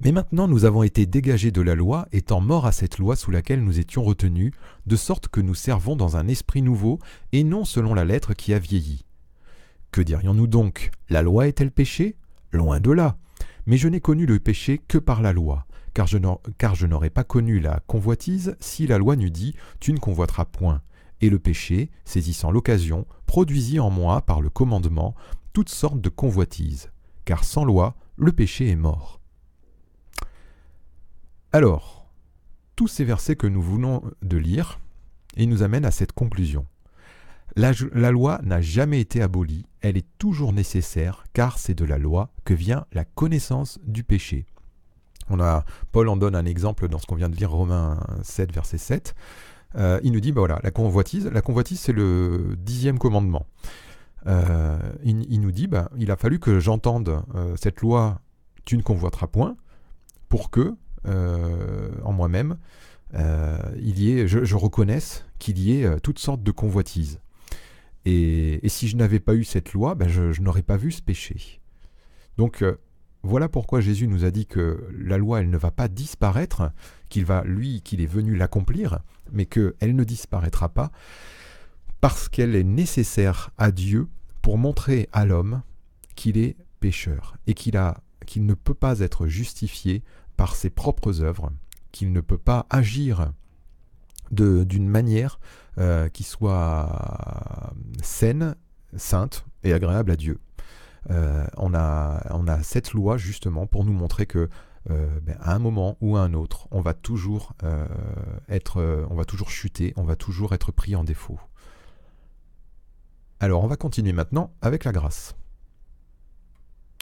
Mais 0.03 0.11
maintenant 0.11 0.47
nous 0.47 0.65
avons 0.65 0.81
été 0.81 1.05
dégagés 1.05 1.51
de 1.51 1.61
la 1.61 1.75
loi, 1.75 2.07
étant 2.11 2.41
morts 2.41 2.65
à 2.65 2.71
cette 2.71 2.97
loi 2.97 3.15
sous 3.15 3.29
laquelle 3.29 3.63
nous 3.63 3.79
étions 3.79 4.03
retenus, 4.03 4.51
de 4.87 4.95
sorte 4.95 5.27
que 5.27 5.41
nous 5.41 5.53
servons 5.53 5.95
dans 5.95 6.17
un 6.17 6.27
esprit 6.27 6.63
nouveau, 6.63 6.97
et 7.33 7.43
non 7.43 7.65
selon 7.65 7.93
la 7.93 8.03
lettre 8.03 8.33
qui 8.33 8.53
a 8.55 8.59
vieilli. 8.59 9.05
Que 9.91 10.01
dirions-nous 10.01 10.47
donc? 10.47 10.89
La 11.09 11.21
loi 11.21 11.47
est-elle 11.47 11.69
péché? 11.69 12.15
Loin 12.51 12.79
de 12.79 12.91
là. 12.91 13.17
Mais 13.67 13.77
je 13.77 13.87
n'ai 13.87 13.99
connu 13.99 14.25
le 14.25 14.39
péché 14.39 14.79
que 14.79 14.97
par 14.97 15.21
la 15.21 15.33
loi, 15.33 15.67
car 15.93 16.07
je 16.07 16.85
n'aurais 16.87 17.09
pas 17.11 17.23
connu 17.23 17.59
la 17.59 17.79
convoitise 17.85 18.55
si 18.59 18.87
la 18.87 18.97
loi 18.97 19.15
n'eût 19.15 19.29
dit 19.29 19.53
Tu 19.79 19.93
ne 19.93 19.99
convoiteras 19.99 20.45
point. 20.45 20.81
Et 21.21 21.29
le 21.29 21.37
péché, 21.37 21.91
saisissant 22.05 22.49
l'occasion, 22.49 23.05
produisit 23.27 23.79
en 23.79 23.91
moi, 23.91 24.21
par 24.21 24.41
le 24.41 24.49
commandement, 24.49 25.13
toutes 25.53 25.69
sortes 25.69 26.01
de 26.01 26.09
convoitises. 26.09 26.89
Car 27.25 27.43
sans 27.43 27.65
loi, 27.65 27.95
le 28.15 28.31
péché 28.31 28.69
est 28.69 28.75
mort. 28.75 29.20
Alors, 31.53 32.07
tous 32.77 32.87
ces 32.87 33.03
versets 33.03 33.35
que 33.35 33.47
nous 33.47 33.61
venons 33.61 34.03
de 34.21 34.37
lire, 34.37 34.79
ils 35.35 35.49
nous 35.49 35.63
amènent 35.63 35.85
à 35.85 35.91
cette 35.91 36.13
conclusion. 36.13 36.65
La, 37.57 37.73
loi 38.11 38.39
n'a 38.43 38.61
jamais 38.61 39.01
été 39.01 39.21
abolie, 39.21 39.65
elle 39.81 39.97
est 39.97 40.07
toujours 40.17 40.53
nécessaire, 40.53 41.25
car 41.33 41.59
c'est 41.59 41.73
de 41.73 41.83
la 41.83 41.97
loi 41.97 42.29
que 42.45 42.53
vient 42.53 42.85
la 42.93 43.03
connaissance 43.03 43.79
du 43.83 44.05
péché. 44.05 44.45
Paul 45.91 46.07
en 46.07 46.15
donne 46.15 46.35
un 46.35 46.45
exemple 46.45 46.87
dans 46.87 46.99
ce 46.99 47.05
qu'on 47.05 47.15
vient 47.15 47.29
de 47.29 47.35
lire, 47.35 47.51
Romains 47.51 47.99
7, 48.23 48.53
verset 48.53 48.77
7. 48.77 49.15
Euh, 49.75 49.99
il 50.03 50.13
nous 50.13 50.21
dit, 50.21 50.31
bah 50.31 50.41
voilà, 50.41 50.59
la 50.63 50.71
convoitise, 50.71 51.27
la 51.27 51.41
convoitise 51.41 51.79
c'est 51.81 51.93
le 51.93 52.55
dixième 52.57 52.97
commandement. 52.97 53.45
Euh, 54.27 54.77
il, 55.03 55.41
nous 55.41 55.51
dit, 55.51 55.67
bah, 55.67 55.89
il 55.97 56.11
a 56.11 56.15
fallu 56.15 56.39
que 56.39 56.61
j'entende 56.61 57.23
euh, 57.35 57.55
cette 57.57 57.81
loi, 57.81 58.21
tu 58.63 58.77
ne 58.77 58.81
convoiteras 58.81 59.27
point, 59.27 59.57
pour 60.29 60.49
que 60.49 60.75
en 61.05 62.11
moi-même, 62.13 62.57
euh, 63.13 63.57
il 63.77 63.99
y 63.99 64.11
ait, 64.11 64.27
je, 64.27 64.55
reconnaisse 64.55 65.25
qu'il 65.39 65.59
y 65.59 65.73
ait 65.79 65.85
euh, 65.85 65.99
toutes 65.99 66.19
sortes 66.19 66.43
de 66.43 66.51
convoitises. 66.51 67.19
Et, 68.05 68.61
si 68.67 68.87
je 68.87 68.95
n'avais 68.95 69.19
pas 69.19 69.35
eu 69.35 69.43
cette 69.43 69.73
loi, 69.73 69.95
ben 69.95 70.07
je, 70.07 70.41
n'aurais 70.41 70.63
pas 70.63 70.77
vu 70.77 70.91
ce 70.91 71.01
péché. 71.01 71.59
Donc 72.37 72.63
voilà 73.23 73.49
pourquoi 73.49 73.81
Jésus 73.81 74.07
nous 74.07 74.25
a 74.25 74.31
dit 74.31 74.47
que 74.47 74.87
la 74.97 75.17
loi, 75.17 75.41
elle 75.41 75.49
ne 75.49 75.57
va 75.57 75.69
pas 75.69 75.87
disparaître, 75.87 76.71
qu'il 77.09 77.25
va, 77.25 77.43
lui, 77.43 77.81
qu'il 77.81 78.01
est 78.01 78.07
venu 78.07 78.35
l'accomplir, 78.35 78.99
mais 79.31 79.45
qu'elle 79.45 79.95
ne 79.95 80.03
disparaîtra 80.03 80.69
pas, 80.69 80.91
parce 81.99 82.29
qu'elle 82.29 82.55
est 82.55 82.63
nécessaire 82.63 83.51
à 83.59 83.71
Dieu 83.71 84.07
pour 84.41 84.57
montrer 84.57 85.07
à 85.11 85.25
l'homme 85.25 85.61
qu'il 86.15 86.37
est 86.39 86.57
pécheur 86.79 87.37
et 87.45 87.53
qu'il 87.53 88.45
ne 88.45 88.53
peut 88.55 88.73
pas 88.73 89.01
être 89.01 89.27
justifié 89.27 90.03
par 90.37 90.55
ses 90.55 90.69
propres 90.69 91.21
œuvres, 91.21 91.51
qu'il 91.91 92.11
ne 92.11 92.21
peut 92.21 92.37
pas 92.37 92.65
agir 92.69 93.31
d'une 94.31 94.87
manière 94.87 95.39
euh, 95.77 96.09
qui 96.09 96.23
soit 96.23 97.73
saine, 98.01 98.55
sainte 98.95 99.45
et 99.63 99.73
agréable 99.73 100.11
à 100.11 100.15
Dieu. 100.15 100.39
Euh, 101.09 101.45
on, 101.57 101.73
a, 101.73 102.63
cette 102.63 102.93
loi 102.93 103.17
justement 103.17 103.65
pour 103.65 103.83
nous 103.83 103.93
montrer 103.93 104.25
que 104.25 104.49
euh, 104.89 105.19
ben, 105.21 105.37
à 105.41 105.53
un 105.53 105.59
moment 105.59 105.97
ou 106.01 106.17
à 106.17 106.21
un 106.21 106.33
autre, 106.33 106.67
on 106.71 106.81
va 106.81 106.93
toujours 106.93 107.53
être, 108.49 109.05
on 109.09 109.15
va 109.15 109.25
toujours 109.25 109.49
chuter, 109.49 109.93
on 109.97 110.03
va 110.03 110.15
toujours 110.15 110.53
être 110.53 110.71
pris 110.71 110.95
en 110.95 111.03
défaut. 111.03 111.39
Alors 113.39 113.63
on 113.63 113.67
va 113.67 113.75
continuer 113.75 114.13
maintenant 114.13 114.53
avec 114.61 114.83
la 114.83 114.91
grâce. 114.91 115.35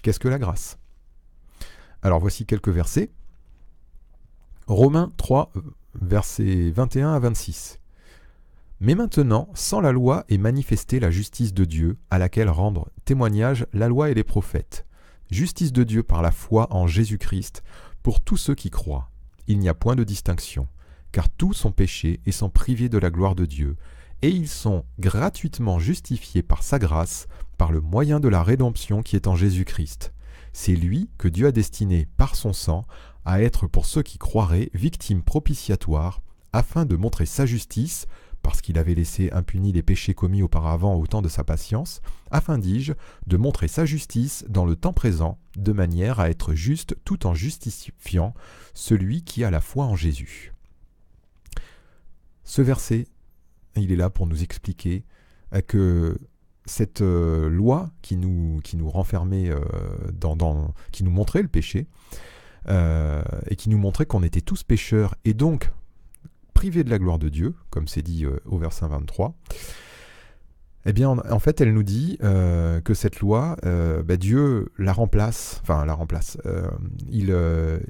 Qu'est-ce 0.02 0.20
que 0.20 0.30
la 0.30 0.40
grâce? 0.40 0.78
Alors 2.02 2.20
voici 2.20 2.46
quelques 2.46 2.70
versets. 2.70 3.12
Romains 4.70 5.12
3, 5.18 5.52
versets 6.00 6.70
21 6.70 7.14
à 7.14 7.18
26. 7.18 7.80
Mais 8.80 8.94
maintenant, 8.94 9.50
sans 9.56 9.82
la 9.82 9.92
loi 9.92 10.26
est 10.30 10.38
manifestée 10.38 11.00
la 11.00 11.10
justice 11.10 11.56
de 11.56 11.66
Dieu, 11.66 11.98
à 12.12 12.20
laquelle 12.20 12.52
rendre 12.52 12.92
témoignage 13.04 13.66
la 13.74 13.88
loi 13.88 14.12
et 14.12 14.14
les 14.14 14.24
prophètes. 14.24 14.86
Justice 15.32 15.74
de 15.74 15.84
Dieu 15.84 16.04
par 16.04 16.22
la 16.22 16.30
foi 16.30 16.68
en 16.70 16.86
Jésus-Christ, 16.86 17.64
pour 18.04 18.22
tous 18.22 18.38
ceux 18.38 18.54
qui 18.54 18.70
croient. 18.70 19.10
Il 19.48 19.58
n'y 19.58 19.70
a 19.70 19.74
point 19.74 19.96
de 19.96 20.04
distinction, 20.04 20.68
car 21.12 21.30
tous 21.32 21.54
sont 21.54 21.72
péchés 21.72 22.20
et 22.28 22.32
sont 22.32 22.52
privés 22.52 22.90
de 22.90 23.00
la 23.00 23.10
gloire 23.10 23.34
de 23.34 23.48
Dieu, 23.48 23.76
et 24.22 24.30
ils 24.30 24.48
sont 24.48 24.86
gratuitement 25.00 25.80
justifiés 25.80 26.44
par 26.44 26.62
sa 26.62 26.78
grâce, 26.78 27.26
par 27.58 27.72
le 27.72 27.82
moyen 27.82 28.20
de 28.20 28.28
la 28.28 28.44
rédemption 28.44 29.02
qui 29.02 29.16
est 29.16 29.26
en 29.26 29.36
Jésus-Christ. 29.36 30.14
C'est 30.54 30.76
lui 30.76 31.10
que 31.18 31.28
Dieu 31.28 31.48
a 31.48 31.52
destiné 31.52 32.08
par 32.18 32.36
son 32.36 32.54
sang 32.54 32.86
à 33.30 33.44
être 33.44 33.68
pour 33.68 33.86
ceux 33.86 34.02
qui 34.02 34.18
croiraient 34.18 34.72
victime 34.74 35.22
propitiatoire, 35.22 36.24
afin 36.52 36.86
de 36.86 36.96
montrer 36.96 37.28
sa 37.28 37.46
justice, 37.46 38.08
parce 38.42 38.60
qu'il 38.60 38.80
avait 38.80 38.96
laissé 38.96 39.30
impunis 39.30 39.72
les 39.72 39.84
péchés 39.84 40.16
commis 40.16 40.42
auparavant 40.42 40.96
au 40.96 41.06
temps 41.06 41.22
de 41.22 41.30
sa 41.30 41.44
patience, 41.44 42.02
afin, 42.32 42.58
dis-je, 42.58 42.94
de 43.28 43.38
montrer 43.38 43.68
sa 43.68 43.86
justice 43.86 44.46
dans 44.50 44.66
le 44.66 44.76
temps 44.76 44.94
présent, 44.94 45.38
de 45.56 45.72
manière 45.74 46.20
à 46.20 46.32
être 46.32 46.56
juste 46.56 46.96
tout 47.06 47.28
en 47.28 47.36
justifiant 47.36 48.34
celui 48.74 49.22
qui 49.24 49.44
a 49.44 49.52
la 49.52 49.62
foi 49.62 49.86
en 49.86 49.96
Jésus. 49.96 50.56
Ce 52.44 52.64
verset, 52.64 53.06
il 53.76 53.92
est 53.92 53.96
là 53.96 54.10
pour 54.10 54.26
nous 54.26 54.42
expliquer 54.42 55.06
que 55.68 56.18
cette 56.66 57.02
loi 57.02 57.92
qui 58.02 58.18
nous, 58.18 58.60
renfermait, 58.86 59.52
dans, 60.14 60.74
qui 60.92 61.04
nous 61.04 61.12
montrait 61.12 61.44
le 61.44 61.48
péché, 61.48 61.86
et 62.68 63.56
qui 63.56 63.70
nous 63.70 63.78
montrait 63.78 64.06
qu'on 64.06 64.24
était 64.24 64.42
tous 64.42 64.64
pécheurs, 64.64 65.16
et 65.26 65.34
donc 65.34 65.72
privés 66.54 66.84
de 66.84 66.90
la 66.90 67.00
gloire 67.00 67.20
de 67.20 67.30
Dieu, 67.30 67.56
comme 67.70 67.88
c'est 67.88 68.02
dit 68.02 68.26
au 68.46 68.58
verset 68.58 68.88
23, 68.88 69.36
eh 70.86 70.94
bien, 70.94 71.10
en, 71.10 71.40
fait, 71.40 71.60
elle 71.60 71.74
nous 71.74 71.84
dit 71.84 72.18
euh, 72.24 72.80
que 72.80 72.94
cette 72.94 73.20
loi, 73.20 73.58
euh, 73.66 74.02
bah, 74.02 74.16
Dieu 74.16 74.72
la 74.78 74.94
remplace, 74.94 75.60
enfin 75.62 75.86
la 75.86 75.94
remplace, 75.94 76.38
euh, 76.46 76.70
il, 77.10 77.36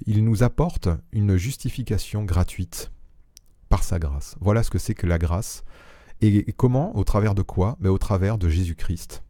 il, 0.05 0.23
nous 0.25 0.43
apporte 0.43 0.89
une 1.11 1.37
justification 1.37 2.23
gratuite 2.23 2.91
par 3.69 3.83
sa 3.83 3.99
grâce. 3.99 4.35
Voilà 4.41 4.63
ce 4.63 4.71
que 4.71 4.79
c'est 4.79 4.95
que 4.95 5.05
la 5.05 5.19
grâce. 5.19 5.63
Et, 6.21 6.51
comment? 6.53 6.97
Au 6.97 7.03
travers 7.03 7.35
de 7.35 7.43
quoi? 7.43 7.77
Mais 7.79 7.89
Au 7.89 7.97
travers 7.97 8.37
de 8.37 8.49
Jésus-Christ. 8.49 9.23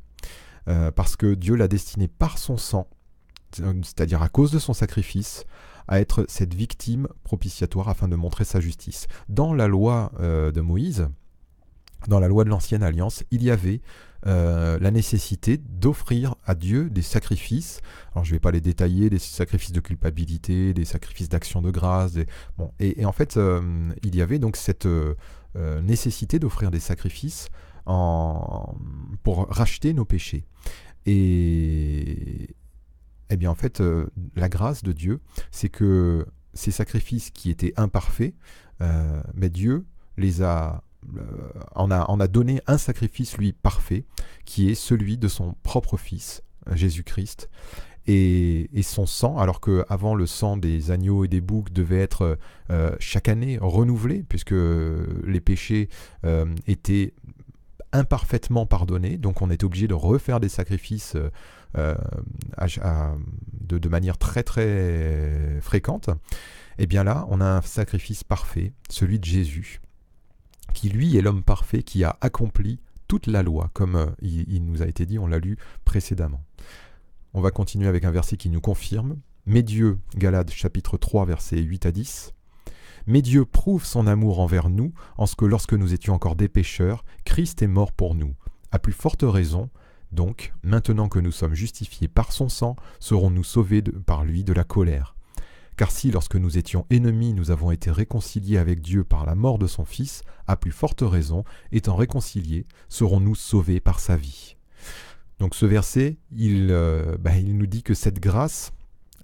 parce 0.96 1.15
que 1.15 1.34
Dieu 1.34 1.55
l'a 1.55 1.67
destiné 1.67 2.08
par 2.08 2.38
son 2.38 2.58
sang, 2.58 2.88
c'est-à-dire 3.53 4.22
à 4.22 4.29
cause 4.29 4.51
de 4.51 4.60
son 4.60 4.74
sacrifice, 4.74 5.46
à 5.88 6.00
être 6.00 6.25
cette 6.27 6.53
victime 6.53 7.08
propitiatoire 7.24 7.89
afin 7.89 8.08
de 8.08 8.15
montrer 8.15 8.46
sa 8.46 8.60
justice. 8.60 9.08
Dans 9.27 9.53
la 9.53 9.68
loi 9.68 10.12
de 10.20 10.62
Moïse, 10.62 11.10
dans 12.08 12.20
la 12.20 12.27
loi 12.27 12.44
de 12.44 12.50
l'ancienne 12.50 12.84
alliance, 12.84 13.24
il 13.32 13.44
y 13.44 13.51
avait 13.51 13.82
euh, 14.27 14.77
la 14.79 14.91
nécessité 14.91 15.58
d'offrir 15.58 16.36
à 16.46 16.56
Dieu 16.56 16.89
des 16.89 17.01
sacrifices. 17.01 17.82
Alors 18.13 18.25
je 18.25 18.32
ne 18.32 18.36
vais 18.36 18.39
pas 18.39 18.51
les 18.51 18.62
détailler, 18.62 19.10
des 19.10 19.20
sacrifices 19.20 19.72
de 19.72 19.79
culpabilité, 19.79 20.74
des 20.74 20.86
sacrifices 20.86 21.29
d'action 21.29 21.62
de 21.62 21.72
grâce. 21.72 22.13
Et, 22.79 23.06
en 23.06 23.12
fait, 23.12 23.38
euh, 23.38 23.89
il 24.03 24.15
y 24.15 24.22
avait 24.22 24.39
donc 24.39 24.56
cette 24.56 24.86
euh, 24.86 25.15
nécessité 25.82 26.39
d'offrir 26.39 26.72
des 26.72 26.79
sacrifices 26.79 27.50
pour 29.24 29.48
racheter 29.50 29.94
nos 29.94 30.06
péchés. 30.06 30.46
Et 31.08 32.50
eh 33.29 33.38
bien 33.38 33.51
en 33.51 33.55
fait, 33.55 33.81
la 34.36 34.50
grâce 34.50 34.83
de 34.83 34.91
Dieu, 34.91 35.21
c'est 35.51 35.69
que 35.69 36.25
ces 36.53 36.71
sacrifices 36.71 37.29
qui 37.29 37.50
étaient 37.50 37.74
imparfaits, 37.77 38.33
mais 39.33 39.50
Dieu 39.50 39.86
les 40.17 40.41
a 40.41 40.83
on, 41.75 41.91
a, 41.91 42.27
donné 42.27 42.62
un 42.67 42.77
sacrifice, 42.77 43.38
lui, 43.38 43.53
parfait, 43.53 44.05
qui 44.45 44.69
est 44.69 44.75
celui 44.75 45.17
de 45.17 45.27
son 45.27 45.55
propre 45.63 45.98
Fils, 45.98 46.43
Jésus-Christ. 46.71 47.50
Et, 48.07 48.67
son 48.81 49.05
sang, 49.05 49.38
alors 49.38 49.62
qu'avant 49.62 50.15
le 50.15 50.25
sang 50.25 50.57
des 50.57 50.89
agneaux 50.89 51.25
et 51.25 51.27
des 51.27 51.41
boucs 51.41 51.71
devait 51.71 52.00
être 52.00 52.39
euh, 52.71 52.95
chaque 53.00 53.29
année 53.29 53.59
renouvelé, 53.62 54.24
puisque 54.27 54.53
les 54.53 55.39
péchés 55.39 55.89
euh, 56.25 56.45
étaient 56.65 57.13
imparfaitement 57.91 58.65
pardonnés, 58.65 59.17
donc 59.17 59.41
on 59.41 59.50
était 59.50 59.65
obligé 59.65 59.88
de 59.88 59.93
refaire 59.93 60.39
des 60.39 60.50
sacrifices 60.50 61.15
euh, 61.77 61.96
de, 63.62 63.77
de, 63.77 63.89
manière 63.89 64.17
très 64.17 64.43
très 64.43 65.60
fréquente, 65.62 66.10
et 66.77 66.84
eh 66.84 66.88
bien 66.88 67.03
là 67.03 67.25
on 67.29 67.41
a 67.41 67.46
un 67.46 67.62
sacrifice 67.62 68.24
parfait, 68.24 68.74
celui 68.89 69.19
de 69.19 69.25
Jésus, 69.25 69.81
qui 70.74 70.89
lui 70.89 71.17
est 71.17 71.22
l'homme 71.22 71.43
parfait 71.43 71.84
qui 71.84 72.03
a 72.03 72.17
accompli 72.22 72.79
toute 73.10 73.27
la 73.27 73.43
loi, 73.43 73.69
comme 73.74 73.96
euh, 73.96 74.05
il, 74.22 74.63
nous 74.63 74.81
a 74.81 74.86
été 74.86 75.05
dit, 75.05 75.19
on 75.19 75.27
l'a 75.27 75.39
lu 75.39 75.58
précédemment. 75.84 76.46
On 77.34 77.41
va 77.41 77.51
continuer 77.51 77.88
avec 77.88 78.05
un 78.05 78.12
verset 78.12 78.38
qui 78.38 78.50
nous 78.50 78.62
confirme. 78.62 79.17
Mais 79.46 79.63
Dieu, 79.63 79.98
Galade 80.15 80.51
chapitre 80.51 80.96
3, 80.98 81.25
versets 81.25 81.60
8 81.60 81.88
à 81.88 81.91
10. 81.91 82.34
Mais 83.08 83.24
Dieu 83.24 83.46
prouve 83.46 83.84
son 83.84 84.05
amour 84.05 84.39
envers 84.39 84.69
nous 84.69 84.93
en 85.17 85.25
ce 85.25 85.36
que 85.36 85.46
lorsque 85.46 85.74
nous 85.74 85.93
étions 85.93 86.13
encore 86.13 86.36
des 86.36 86.48
pécheurs, 86.48 87.03
Christ 87.29 87.62
est 87.62 87.67
mort 87.67 87.91
pour 87.91 88.15
nous. 88.15 88.33
À 88.71 88.79
plus 88.79 88.91
forte 88.91 89.21
raison, 89.21 89.69
donc, 90.12 90.51
maintenant 90.63 91.07
que 91.07 91.19
nous 91.19 91.31
sommes 91.31 91.53
justifiés 91.53 92.07
par 92.07 92.31
son 92.31 92.50
sang, 92.50 92.75
serons-nous 93.00 93.43
sauvés 93.43 93.83
par 93.83 94.25
lui 94.25 94.43
de 94.43 94.51
la 94.51 94.63
colère. 94.63 95.15
Car 95.77 95.91
si, 95.91 96.09
lorsque 96.09 96.38
nous 96.38 96.57
étions 96.57 96.88
ennemis, 96.89 97.33
nous 97.33 97.51
avons 97.51 97.69
été 97.69 97.91
réconciliés 97.91 98.57
avec 98.57 98.81
Dieu 98.81 99.03
par 99.03 99.27
la 99.27 99.36
mort 99.36 99.59
de 99.59 99.67
son 99.67 99.86
Fils, 99.86 100.24
à 100.48 100.57
plus 100.57 100.71
forte 100.71 101.01
raison, 101.01 101.43
étant 101.71 101.95
réconciliés, 101.95 102.65
serons-nous 102.89 103.36
sauvés 103.36 103.79
par 103.79 104.00
sa 104.00 104.17
vie. 104.17 104.57
Donc 105.38 105.53
ce 105.53 105.67
verset, 105.67 106.17
il, 106.31 106.69
euh, 106.71 107.15
bah, 107.19 107.38
il 107.38 107.55
nous 107.55 107.67
dit 107.67 107.83
que 107.83 107.93
cette 107.93 108.19
grâce, 108.19 108.71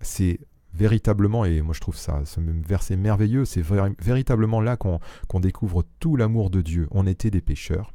c'est 0.02 0.40
véritablement, 0.76 1.46
et 1.46 1.62
moi 1.62 1.74
je 1.74 1.80
trouve 1.80 1.96
ça, 1.96 2.22
ce 2.26 2.40
verset 2.40 2.96
merveilleux, 2.96 3.46
c'est 3.46 3.64
véritablement 4.00 4.62
là 4.62 4.78
qu'on 4.78 5.40
découvre 5.40 5.84
tout 6.00 6.16
l'amour 6.16 6.50
de 6.50 6.62
Dieu. 6.62 6.88
On 6.92 7.08
était 7.08 7.32
des 7.32 7.42
pécheurs. 7.42 7.94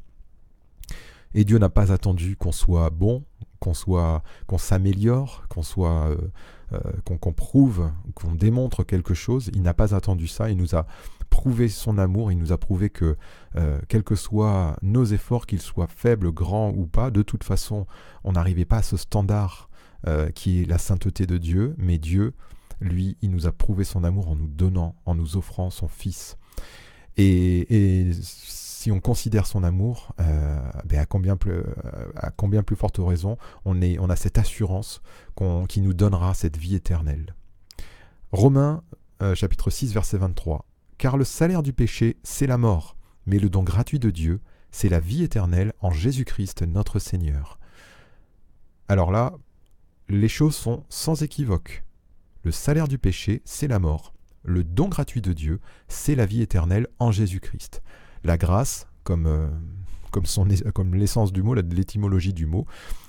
Et 1.35 1.45
Dieu 1.45 1.59
n'a 1.59 1.69
pas 1.69 1.93
attendu 1.93 2.37
qu'on 2.37 2.53
soit 2.53 2.91
bon, 2.91 3.25
qu'on 3.61 3.75
soit, 3.75 4.23
qu'on 4.47 4.59
s'améliore, 4.59 5.45
qu'on 5.49 5.63
soit... 5.63 6.09
Euh, 6.09 6.17
euh, 6.73 6.79
qu'on 7.03 7.33
prouve, 7.33 7.91
qu'on 8.15 8.33
démontre 8.33 8.85
quelque 8.85 9.13
chose. 9.13 9.51
Il 9.55 9.63
n'a 9.63 9.75
pas 9.75 9.93
attendu 9.93 10.29
ça, 10.29 10.51
il 10.51 10.57
nous 10.57 10.77
a 10.77 10.87
prouvé 11.29 11.67
son 11.67 11.99
amour, 11.99 12.31
il 12.31 12.39
nous 12.39 12.53
a 12.53 12.59
prouvé 12.59 12.91
que, 12.91 13.17
euh, 13.57 13.81
quels 13.89 14.05
que 14.05 14.15
soient 14.15 14.77
nos 14.81 15.05
efforts, 15.05 15.47
qu'ils 15.47 15.61
soient 15.61 15.89
faibles, 15.89 16.31
grands 16.31 16.71
ou 16.71 16.87
pas, 16.87 17.11
de 17.11 17.23
toute 17.23 17.43
façon, 17.43 17.89
on 18.23 18.31
n'arrivait 18.35 18.67
pas 18.67 18.77
à 18.77 18.83
ce 18.85 18.97
standard 18.97 19.69
qui 20.37 20.63
est 20.63 20.65
la 20.65 20.79
sainteté 20.79 21.27
de 21.27 21.37
Dieu, 21.37 21.75
mais 21.77 21.99
Dieu, 21.99 22.35
lui, 22.81 23.17
il 23.23 23.31
nous 23.31 23.47
a 23.47 23.53
prouvé 23.53 23.85
son 23.85 24.05
amour 24.05 24.29
en 24.29 24.37
nous 24.37 24.49
donnant, 24.49 24.95
en 25.05 25.15
nous 25.15 25.37
offrant 25.37 25.71
son 25.71 25.89
Fils. 25.89 26.37
Et, 27.17 28.11
si 28.13 28.91
on 28.91 29.01
considère 29.01 29.47
son 29.47 29.63
amour, 29.63 30.15
euh, 30.21 30.59
ben 30.87 31.01
à, 31.01 31.05
combien 31.05 31.37
plus, 31.37 31.53
euh, 31.53 31.65
à 32.17 32.31
combien 32.31 32.63
plus 32.63 32.77
forte 32.77 32.97
raison 32.99 33.37
on, 33.67 33.83
est, 33.83 33.99
on 33.99 34.09
a 34.09 34.17
cette 34.17 34.39
assurance 34.39 35.03
qui 35.69 35.83
nous 35.83 35.93
donnera 35.93 36.33
cette 36.33 36.57
vie 36.57 36.75
éternelle. 36.75 37.35
Romains 38.33 38.83
euh, 39.23 39.35
chapitre 39.35 39.69
6 39.69 39.93
verset 39.93 40.17
23. 40.17 40.65
Car 40.97 41.19
le 41.19 41.25
salaire 41.25 41.63
du 41.63 41.75
péché, 41.75 42.17
c'est 42.23 42.47
la 42.47 42.57
mort, 42.57 42.97
mais 43.27 43.39
le 43.39 43.51
don 43.51 43.63
gratuit 43.63 43.99
de 43.99 44.11
Dieu, 44.11 44.41
c'est 44.71 44.89
la 44.89 45.01
vie 45.01 45.23
éternelle 45.23 45.75
en 45.81 45.91
Jésus-Christ 45.91 46.63
notre 46.63 46.99
Seigneur. 46.99 47.59
Alors 48.89 49.11
là, 49.11 49.35
les 50.09 50.29
choses 50.29 50.57
sont 50.57 50.85
sans 50.89 51.23
équivoque. 51.23 51.85
Le 52.43 52.53
salaire 52.53 52.89
du 52.89 52.99
péché, 52.99 53.43
c'est 53.45 53.69
la 53.69 53.79
mort. 53.79 54.15
Le 54.43 54.65
don 54.65 54.89
gratuit 54.89 55.21
de 55.21 55.33
Dieu, 55.33 55.61
c'est 55.89 56.15
la 56.15 56.27
vie 56.27 56.43
éternelle 56.43 56.87
en 56.99 57.13
Jésus-Christ. 57.13 57.83
La 58.25 58.39
grâce, 58.39 58.89
comme, 59.05 59.27
euh, 59.27 59.49
l'essence 60.93 61.33
du 61.33 61.43
mot, 61.43 61.55
l'étymologie 61.55 62.33
du 62.33 62.47
mot, 62.47 62.67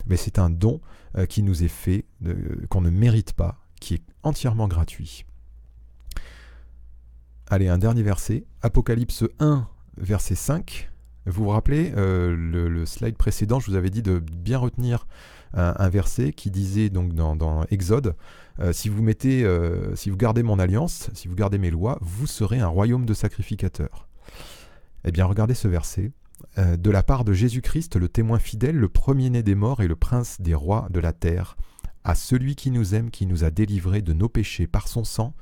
mais 0.07 0.17
c'est 0.17 0.39
un 0.39 0.49
don 0.49 0.81
euh, 1.17 1.25
qui 1.25 1.43
nous 1.43 1.63
est 1.63 1.69
fait, 1.69 2.05
qu'on 2.69 2.81
ne 2.81 2.89
mérite 2.89 3.33
pas, 3.33 3.57
qui 3.79 3.95
est 3.95 4.03
entièrement 4.23 4.67
gratuit. 4.67 5.25
Allez, 7.47 7.67
un 7.67 7.77
dernier 7.77 8.03
verset, 8.03 8.45
Apocalypse 8.61 9.25
1, 9.39 9.67
verset 9.97 10.35
5. 10.35 10.89
Vous 11.25 11.43
vous 11.43 11.49
rappelez, 11.49 11.93
euh, 11.95 12.35
le, 12.35 12.85
slide 12.85 13.15
précédent, 13.15 13.59
je 13.59 13.69
vous 13.69 13.75
avais 13.77 13.89
dit 13.89 14.01
de 14.01 14.19
bien 14.19 14.57
retenir 14.57 15.05
un, 15.53 15.89
verset 15.89 16.33
qui 16.33 16.51
disait 16.51 16.89
donc 16.89 17.13
dans, 17.13 17.65
Exode, 17.71 18.15
si 18.71 18.89
vous 18.89 19.01
mettez, 19.01 19.45
si 19.95 20.09
vous 20.09 20.17
gardez 20.17 20.43
mon 20.43 20.59
alliance, 20.59 21.09
si 21.13 21.27
vous 21.27 21.35
gardez 21.35 21.57
mes 21.57 21.71
lois, 21.71 21.97
vous 22.01 22.27
serez 22.27 22.59
un 22.59 22.67
royaume 22.67 23.05
de 23.05 23.13
sacrificateurs. 23.13 24.07
Eh 25.03 25.11
bien, 25.11 25.25
regardez 25.25 25.53
ce 25.53 25.67
verset. 25.67 26.11
Euh, 26.57 26.77
de 26.77 26.89
la 26.89 27.03
part 27.03 27.23
de 27.23 27.33
Jésus-Christ, 27.33 27.95
le 27.95 28.09
témoin 28.09 28.39
fidèle, 28.39 28.75
le 28.75 28.89
premier-né 28.89 29.43
des 29.43 29.55
morts 29.55 29.81
et 29.81 29.87
le 29.87 29.95
prince 29.95 30.41
des 30.41 30.53
rois 30.53 30.87
de 30.89 30.99
la 30.99 31.13
terre, 31.13 31.55
à 32.03 32.15
celui 32.15 32.55
qui 32.55 32.71
nous 32.71 32.95
aime, 32.95 33.11
qui 33.11 33.25
nous 33.25 33.43
a 33.43 33.51
délivrés 33.51 34.01
de 34.01 34.13
nos 34.13 34.29
péchés 34.29 34.67
par 34.67 34.87
son 34.87 35.03
sang, 35.03 35.33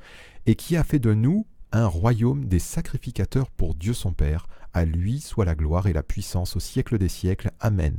et 0.45 0.55
qui 0.55 0.77
a 0.77 0.83
fait 0.83 0.99
de 0.99 1.13
nous 1.13 1.45
un 1.71 1.87
royaume 1.87 2.45
des 2.45 2.59
sacrificateurs 2.59 3.49
pour 3.49 3.75
Dieu 3.75 3.93
son 3.93 4.13
Père. 4.13 4.47
À 4.73 4.85
lui 4.85 5.19
soit 5.19 5.45
la 5.45 5.55
gloire 5.55 5.87
et 5.87 5.93
la 5.93 6.03
puissance 6.03 6.55
au 6.55 6.59
siècle 6.59 6.97
des 6.97 7.09
siècles. 7.09 7.51
Amen. 7.59 7.97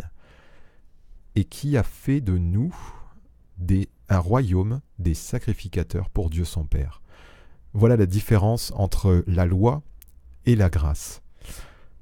Et 1.37 1.45
qui 1.45 1.77
a 1.77 1.83
fait 1.83 2.21
de 2.21 2.39
nous 2.39 2.75
un 4.09 4.19
royaume 4.19 4.81
des 4.99 5.15
sacrificateurs 5.15 6.11
pour 6.11 6.31
Dieu 6.31 6.45
son 6.45 6.65
Père. 6.65 7.03
Voilà 7.73 7.97
la 7.97 8.07
différence 8.07 8.73
entre 8.75 9.23
la 9.27 9.47
loi 9.47 9.83
et 10.47 10.57
la 10.57 10.71
grâce. 10.71 11.23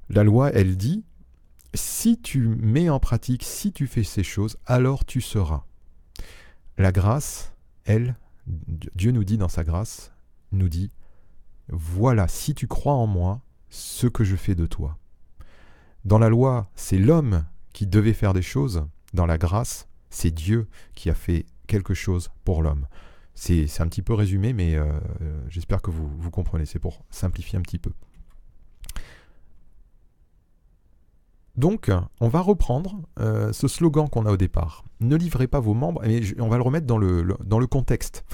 La 0.09 0.23
loi, 0.23 0.51
elle 0.51 0.75
dit, 0.75 1.03
si 1.75 2.19
tu 2.19 2.47
mets 2.47 2.89
en 2.89 2.99
pratique, 2.99 3.43
si 3.43 3.71
tu 3.71 3.85
fais 3.85 4.03
ces 4.03 4.23
choses, 4.23 4.57
alors 4.65 5.05
tu 5.05 5.21
seras. 5.21 5.65
La 6.77 6.91
grâce, 6.91 7.53
elle, 7.85 8.15
Dieu 8.47 9.11
nous 9.11 9.23
dit 9.23 9.37
dans 9.37 9.49
sa 9.49 9.63
grâce, 9.63 10.11
nous 10.51 10.69
dit, 10.69 10.91
voilà, 11.67 12.27
si 12.27 12.55
tu 12.55 12.65
crois 12.65 12.93
en 12.93 13.05
moi, 13.05 13.41
ce 13.69 14.07
que 14.07 14.23
je 14.23 14.35
fais 14.35 14.55
de 14.55 14.65
toi. 14.65 14.97
Dans 16.05 16.17
la 16.17 16.29
loi, 16.29 16.71
c'est 16.75 16.97
l'homme 16.97 17.45
qui 17.73 17.85
devait 17.85 18.13
faire 18.13 18.33
des 18.33 18.41
choses. 18.41 18.87
Dans 19.13 19.25
la 19.25 19.37
grâce, 19.37 19.87
c'est 20.09 20.31
Dieu 20.31 20.67
qui 20.95 21.09
a 21.09 21.13
fait 21.13 21.45
quelque 21.67 21.93
chose 21.93 22.29
pour 22.43 22.61
l'homme. 22.61 22.87
C'est 23.35 23.79
un 23.79 23.87
petit 23.87 24.01
peu 24.01 24.13
résumé, 24.13 24.51
mais 24.51 24.75
euh, 24.75 24.91
j'espère 25.47 25.81
que 25.81 25.91
vous, 25.91 26.29
comprenez. 26.29 26.65
C'est 26.65 26.79
pour 26.79 27.05
simplifier 27.09 27.57
un 27.57 27.61
petit 27.61 27.79
peu. 27.79 27.91
Donc, 31.55 31.89
on 32.19 32.27
va 32.27 32.41
reprendre 32.41 33.01
euh, 33.19 33.53
ce 33.53 33.67
slogan 33.67 34.09
qu'on 34.09 34.25
a 34.25 34.31
au 34.31 34.37
départ. 34.37 34.83
Ne 34.99 35.15
livrez 35.15 35.47
pas 35.47 35.59
vos 35.59 35.73
membres, 35.73 36.05
et 36.05 36.21
on 36.39 36.49
va 36.49 36.57
le 36.57 36.63
remettre 36.63 36.85
dans 36.85 36.97
le, 36.97 37.25
dans 37.43 37.59
le 37.59 37.67
contexte, 37.67 38.25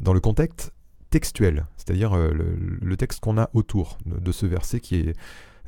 dans 0.00 0.12
le 0.12 0.20
contexte 0.20 0.72
textuel, 1.10 1.66
c'est-à-dire 1.76 2.16
euh, 2.16 2.32
le, 2.32 2.96
texte 2.96 3.20
qu'on 3.20 3.36
a 3.36 3.50
autour 3.52 3.98
de, 4.06 4.32
ce 4.32 4.46
verset 4.46 4.80
qui 4.80 4.96
est... 4.96 5.16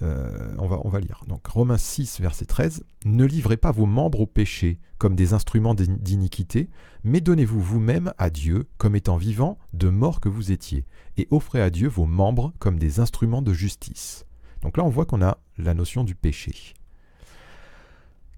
Euh, 0.03 0.55
on, 0.59 0.89
va, 0.89 1.01
lire. 1.01 1.23
Donc 1.29 1.47
Romains 1.47 1.79
6, 1.79 2.21
verset 2.21 2.47
13. 2.47 2.85
Ne 3.05 3.25
livrez 3.25 3.57
pas 3.57 3.71
vos 3.71 3.87
membres 3.87 4.21
au 4.21 4.27
péché 4.27 4.81
comme 4.99 5.15
des 5.15 5.33
instruments 5.33 5.75
d'iniquité, 5.75 6.71
mais 7.05 7.21
donnez-vous 7.21 7.61
vous-même 7.61 8.13
à 8.19 8.31
Dieu 8.31 8.69
comme 8.79 8.97
étant 8.97 9.17
vivants 9.17 9.59
de 9.73 9.89
mort 9.89 10.21
que 10.21 10.29
vous 10.29 10.53
étiez, 10.53 10.87
et 11.17 11.29
offrez 11.31 11.61
à 11.61 11.71
Dieu 11.71 11.89
vos 11.89 12.07
membres 12.07 12.53
comme 12.59 12.79
des 12.79 13.01
instruments 13.01 13.43
de 13.43 13.53
justice. 13.53 14.27
Donc 14.63 14.77
là, 14.77 14.85
on 14.85 14.89
voit 14.89 15.07
qu'on 15.07 15.23
a 15.23 15.39
la 15.59 15.75
notion 15.75 16.05
du 16.05 16.15
péché. 16.15 16.75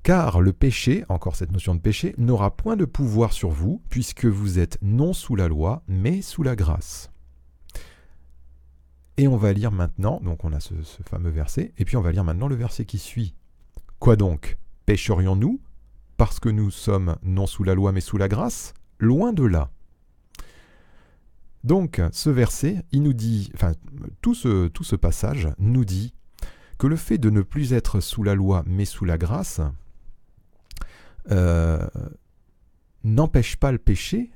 Car 0.02 0.42
le 0.42 0.52
péché, 0.52 1.04
encore 1.08 1.36
cette 1.36 1.52
notion 1.52 1.74
de 1.74 1.80
péché, 1.80 2.14
n'aura 2.18 2.54
point 2.54 2.76
de 2.76 2.84
pouvoir 2.84 3.32
sur 3.32 3.48
vous, 3.50 3.80
puisque 3.88 4.26
vous 4.26 4.58
êtes 4.58 4.78
non 4.82 5.14
sous 5.14 5.34
la 5.34 5.48
loi, 5.48 5.82
mais 5.88 6.20
sous 6.20 6.42
la 6.42 6.56
grâce. 6.56 7.10
Et 9.16 9.28
on 9.28 9.36
va 9.36 9.52
lire 9.52 9.70
maintenant, 9.70 10.20
donc 10.20 10.44
on 10.44 10.52
a 10.52 10.60
ce, 10.60 10.74
fameux 11.08 11.30
verset, 11.30 11.72
et 11.78 11.84
puis 11.84 11.96
on 11.96 12.00
va 12.00 12.10
lire 12.10 12.24
maintenant 12.24 12.48
le 12.48 12.56
verset 12.56 12.84
qui 12.84 12.98
suit. 12.98 13.34
Quoi 14.00 14.16
donc? 14.16 14.58
Pécherions-nous 14.86 15.60
parce 16.16 16.40
que 16.40 16.48
nous 16.48 16.70
sommes 16.70 17.16
non 17.22 17.46
sous 17.46 17.64
la 17.64 17.74
loi 17.74 17.92
mais 17.92 18.00
sous 18.00 18.16
la 18.16 18.28
grâce? 18.28 18.74
Loin 18.98 19.32
de 19.32 19.44
là. 19.44 19.70
Donc 21.62 22.00
ce 22.12 22.28
verset, 22.28 22.84
il 22.92 23.02
nous 23.02 23.14
dit, 23.14 23.50
enfin 23.54 23.72
tout 24.20 24.34
ce, 24.34 24.68
tout 24.68 24.84
ce 24.84 24.96
passage 24.96 25.48
nous 25.58 25.84
dit 25.84 26.12
que 26.78 26.86
le 26.86 26.96
fait 26.96 27.18
de 27.18 27.30
ne 27.30 27.42
plus 27.42 27.72
être 27.72 28.00
sous 28.00 28.22
la 28.22 28.34
loi 28.34 28.64
mais 28.66 28.84
sous 28.84 29.04
la 29.04 29.16
grâce, 29.16 29.60
euh, 31.30 31.86
n'empêche 33.04 33.56
pas 33.56 33.72
le 33.72 33.78
péché 33.78 34.30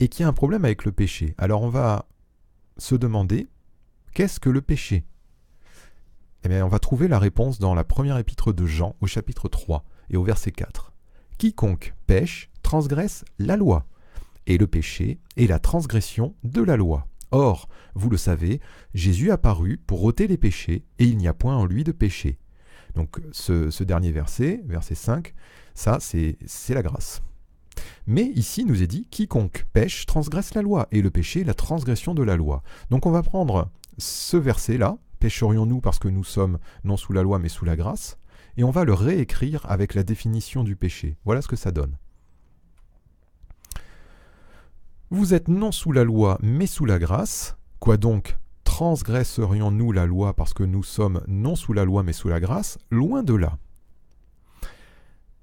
et 0.00 0.08
qu'il 0.08 0.22
y 0.22 0.26
a 0.26 0.28
un 0.28 0.32
problème 0.32 0.64
avec 0.64 0.84
le 0.84 0.92
péché. 0.92 1.34
Alors 1.38 1.62
on 1.62 1.70
va 1.70 2.06
se 2.76 2.94
demander 2.94 3.48
qu'est-ce 4.14 4.40
que 4.40 4.50
le 4.50 4.60
péché? 4.60 5.04
Eh 6.42 6.48
bien 6.48 6.64
on 6.64 6.68
va 6.68 6.78
trouver 6.78 7.08
la 7.08 7.18
réponse 7.18 7.58
dans 7.58 7.74
la 7.74 7.84
première 7.84 8.18
épître 8.18 8.52
de 8.52 8.66
Jean 8.66 8.96
au 9.00 9.06
chapitre 9.06 9.48
3 9.48 9.84
et 10.10 10.16
au 10.16 10.22
verset 10.22 10.52
4. 10.52 10.92
Quiconque 11.38 11.94
pêche 12.06 12.50
transgresse 12.62 13.24
la 13.38 13.56
loi, 13.56 13.86
et 14.46 14.58
le 14.58 14.66
péché 14.66 15.20
est 15.36 15.46
la 15.46 15.58
transgression 15.58 16.34
de 16.44 16.62
la 16.62 16.76
loi. 16.76 17.06
Or, 17.30 17.68
vous 17.94 18.10
le 18.10 18.16
savez, 18.16 18.60
Jésus 18.94 19.30
apparut 19.30 19.78
pour 19.78 20.02
ôter 20.02 20.26
les 20.26 20.36
péchés, 20.36 20.84
et 20.98 21.04
il 21.04 21.16
n'y 21.16 21.28
a 21.28 21.34
point 21.34 21.56
en 21.56 21.64
lui 21.64 21.84
de 21.84 21.92
péché. 21.92 22.38
Donc 22.94 23.20
ce, 23.32 23.82
dernier 23.84 24.10
verset, 24.10 24.62
verset 24.66 24.96
5, 24.96 25.34
ça 25.74 25.98
c'est 26.00 26.36
la 26.70 26.82
grâce. 26.82 27.22
Mais 28.06 28.24
ici, 28.24 28.64
nous 28.64 28.82
est 28.82 28.88
dit, 28.88 29.06
quiconque 29.10 29.66
pêche 29.72 30.06
transgresse 30.06 30.54
la 30.54 30.62
loi, 30.62 30.88
et 30.90 31.02
le 31.02 31.10
péché, 31.10 31.44
la 31.44 31.54
transgression 31.54 32.14
de 32.14 32.22
la 32.22 32.36
loi. 32.36 32.62
Donc 32.90 33.06
on 33.06 33.10
va 33.12 33.22
prendre 33.22 33.70
ce 34.00 34.36
verset-là, 34.36 34.98
pêcherions-nous 35.20 35.80
parce 35.80 35.98
que 35.98 36.08
nous 36.08 36.24
sommes 36.24 36.58
non 36.82 36.96
sous 36.96 37.12
la 37.12 37.22
loi 37.22 37.38
mais 37.38 37.48
sous 37.48 37.64
la 37.64 37.76
grâce, 37.76 38.18
et 38.56 38.64
on 38.64 38.70
va 38.70 38.84
le 38.84 38.94
réécrire 38.94 39.64
avec 39.70 39.94
la 39.94 40.02
définition 40.02 40.64
du 40.64 40.76
péché. 40.76 41.16
Voilà 41.24 41.42
ce 41.42 41.48
que 41.48 41.56
ça 41.56 41.70
donne. 41.70 41.96
Vous 45.10 45.34
êtes 45.34 45.48
non 45.48 45.72
sous 45.72 45.92
la 45.92 46.04
loi 46.04 46.38
mais 46.42 46.66
sous 46.66 46.84
la 46.84 46.98
grâce, 46.98 47.56
quoi 47.78 47.96
donc 47.96 48.36
transgresserions-nous 48.64 49.92
la 49.92 50.06
loi 50.06 50.34
parce 50.34 50.54
que 50.54 50.62
nous 50.62 50.84
sommes 50.84 51.22
non 51.26 51.56
sous 51.56 51.72
la 51.72 51.84
loi 51.84 52.02
mais 52.02 52.12
sous 52.12 52.28
la 52.28 52.40
grâce? 52.40 52.78
Loin 52.90 53.22
de 53.22 53.34
là. 53.34 53.58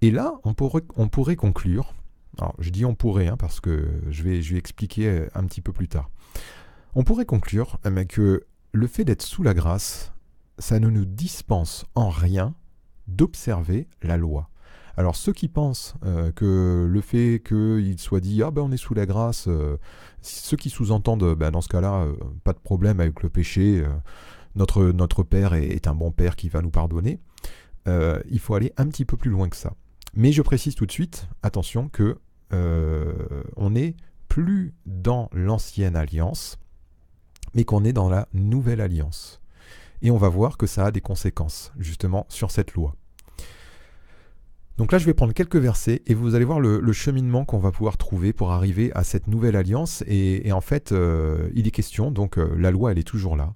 Et 0.02 0.12
là, 0.12 0.34
on 0.44 0.54
pourrait, 0.54 0.84
on 0.96 1.10
pourrait 1.10 1.36
conclure, 1.36 1.94
alors 2.38 2.56
je 2.60 2.70
dis 2.70 2.86
on 2.86 2.96
pourrait 2.96 3.28
hein, 3.28 3.38
parce 3.38 3.60
que 3.60 4.02
je 4.10 4.24
vais, 4.24 4.42
je 4.42 4.54
vais 4.54 4.60
expliquer 4.60 5.28
un 5.34 5.44
petit 5.46 5.62
peu 5.62 5.74
plus 5.74 5.88
tard. 5.88 6.10
On 7.00 7.04
pourrait 7.04 7.26
conclure 7.26 7.78
eh 7.86 7.92
ben, 7.92 8.08
que 8.08 8.48
le 8.72 8.88
fait 8.88 9.06
d'être 9.06 9.22
sous 9.22 9.44
la 9.44 9.54
grâce, 9.54 10.14
ça 10.58 10.80
ne 10.80 10.90
nous 10.90 11.06
dispense 11.06 11.86
en 11.94 12.10
rien 12.10 12.56
d'observer 13.08 13.88
la 14.02 14.18
loi. 14.18 14.50
Alors 14.98 15.16
ceux 15.16 15.32
qui 15.32 15.48
pensent 15.48 15.94
euh, 16.04 16.32
que 16.32 16.88
le 16.90 17.02
fait 17.02 17.44
qu'il 17.46 18.00
soit 18.00 18.20
dit 18.20 18.42
ah 18.42 18.50
ben 18.50 18.64
on 18.64 18.72
est 18.72 18.78
sous 18.78 18.96
la 18.96 19.06
grâce, 19.06 19.48
euh, 19.48 19.78
ceux 20.24 20.58
qui 20.58 20.72
sous-entendent 20.72 21.36
ben, 21.36 21.52
dans 21.52 21.62
ce 21.62 21.70
cas-là 21.70 22.02
euh, 22.02 22.16
pas 22.44 22.54
de 22.54 22.58
problème 22.58 23.00
avec 23.00 23.22
le 23.22 23.30
péché, 23.30 23.86
notre, 24.56 24.86
notre 24.86 25.22
Père 25.22 25.54
est, 25.54 25.86
un 25.86 25.94
bon 25.94 26.12
Père 26.12 26.36
qui 26.36 26.50
va 26.50 26.64
nous 26.64 26.72
pardonner, 26.72 27.20
il 27.86 28.40
faut 28.40 28.56
aller 28.56 28.74
un 28.76 28.88
petit 28.88 29.06
peu 29.06 29.18
plus 29.18 29.30
loin 29.30 29.50
que 29.50 29.56
ça. 29.56 29.76
Mais 30.16 30.32
je 30.32 30.42
précise 30.42 30.74
tout 30.74 30.88
de 30.88 30.92
suite, 30.92 31.28
attention 31.44 31.90
que 31.90 32.18
on 32.52 33.70
n'est 33.70 33.96
plus 34.28 34.74
dans 34.88 35.30
l'ancienne 35.32 35.96
alliance, 35.96 36.58
mais 37.58 37.66
qu'on 37.66 37.84
est 37.84 37.92
dans 37.92 38.08
la 38.08 38.28
nouvelle 38.34 38.80
alliance. 38.80 39.42
Et 40.04 40.12
on 40.12 40.18
va 40.18 40.30
voir 40.30 40.58
que 40.58 40.68
ça 40.68 40.86
a 40.86 40.92
des 40.92 41.02
conséquences 41.02 41.74
justement 41.80 42.28
sur 42.30 42.52
cette 42.52 42.76
loi. 42.76 42.94
Donc 44.78 44.92
là, 44.92 45.00
je 45.00 45.06
vais 45.08 45.16
prendre 45.16 45.34
quelques 45.34 45.56
versets 45.56 46.04
et 46.06 46.14
vous 46.14 46.36
allez 46.36 46.46
voir 46.46 46.60
le, 46.60 46.94
cheminement 46.94 47.46
qu'on 47.46 47.58
va 47.58 47.72
pouvoir 47.72 47.98
trouver 47.98 48.32
pour 48.32 48.52
arriver 48.52 48.92
à 48.94 49.04
cette 49.04 49.26
nouvelle 49.26 49.56
alliance. 49.56 50.04
Et, 50.06 50.52
en 50.52 50.62
fait, 50.62 50.92
euh, 50.92 51.50
il 51.56 51.68
est 51.68 51.72
question, 51.72 52.12
donc 52.12 52.38
euh, 52.38 52.56
la 52.60 52.70
loi, 52.70 52.92
elle 52.92 53.00
est 53.00 53.08
toujours 53.08 53.36
là. 53.36 53.56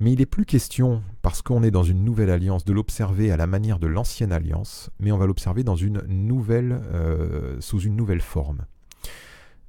Mais 0.00 0.12
il 0.12 0.18
n'est 0.18 0.26
plus 0.26 0.46
question, 0.46 1.02
parce 1.20 1.42
qu'on 1.42 1.62
est 1.62 1.70
dans 1.70 1.82
une 1.82 2.02
nouvelle 2.02 2.30
alliance, 2.30 2.64
de 2.64 2.72
l'observer 2.72 3.30
à 3.30 3.36
la 3.36 3.46
manière 3.46 3.78
de 3.78 3.86
l'ancienne 3.86 4.32
alliance, 4.32 4.88
mais 5.00 5.12
on 5.12 5.18
va 5.18 5.26
l'observer 5.26 5.64
dans 5.64 5.76
une 5.76 6.00
nouvelle, 6.08 6.80
euh, 6.94 7.60
sous 7.60 7.80
une 7.80 7.94
nouvelle 7.94 8.22
forme. 8.22 8.64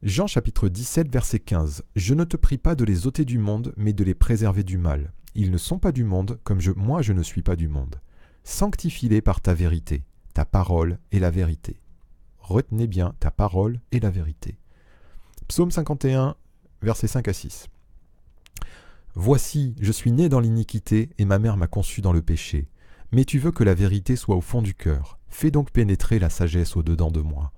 Jean 0.04 0.28
chapitre 0.28 0.70
17, 0.70 1.12
verset 1.12 1.40
15. 1.40 1.84
Je 1.96 2.14
ne 2.14 2.24
te 2.24 2.38
prie 2.38 2.58
pas 2.58 2.76
de 2.76 2.84
les 2.84 3.08
ôter 3.08 3.26
du 3.26 3.40
monde, 3.40 3.74
mais 3.78 3.94
de 3.94 4.04
les 4.04 4.14
préserver 4.14 4.64
du 4.64 4.78
mal. 4.78 5.12
Ils 5.36 5.52
ne 5.52 5.58
sont 5.58 5.80
pas 5.80 5.92
du 5.92 6.04
monde, 6.04 6.40
comme 6.44 6.60
moi 6.76 7.02
je 7.02 7.14
ne 7.14 7.24
suis 7.24 7.42
pas 7.42 7.56
du 7.56 7.68
monde. 7.68 8.00
Sanctifie-les 8.44 9.22
par 9.22 9.42
ta 9.42 9.54
vérité 9.54 10.04
ta 10.38 10.46
parole 10.46 11.00
est 11.12 11.18
la 11.18 11.32
vérité. 11.32 11.82
Retenez 12.38 12.86
bien 12.86 13.16
ta 13.20 13.32
parole 13.32 13.80
et 13.92 14.00
la 14.00 14.12
vérité. 14.12 14.60
Psaume 15.48 15.72
51, 15.72 16.36
versets 16.84 17.08
5 17.08 17.28
à 17.28 17.34
6. 17.34 17.70
Voici, 19.16 19.74
je 19.82 19.92
suis 19.92 20.12
né 20.12 20.30
dans 20.30 20.40
l'iniquité, 20.40 21.10
et 21.18 21.26
ma 21.26 21.40
mère 21.40 21.58
m'a 21.58 21.66
conçu 21.66 22.02
dans 22.02 22.14
le 22.14 22.22
péché. 22.22 22.68
Mais 23.12 23.26
tu 23.26 23.40
veux 23.40 23.52
que 23.52 23.64
la 23.64 23.74
vérité 23.74 24.16
soit 24.16 24.36
au 24.36 24.42
fond 24.42 24.62
du 24.62 24.76
cœur. 24.76 25.18
Fais 25.28 25.50
donc 25.50 25.72
pénétrer 25.72 26.20
la 26.20 26.30
sagesse 26.30 26.78
au-dedans 26.78 27.10
de 27.10 27.22
moi. 27.22 27.52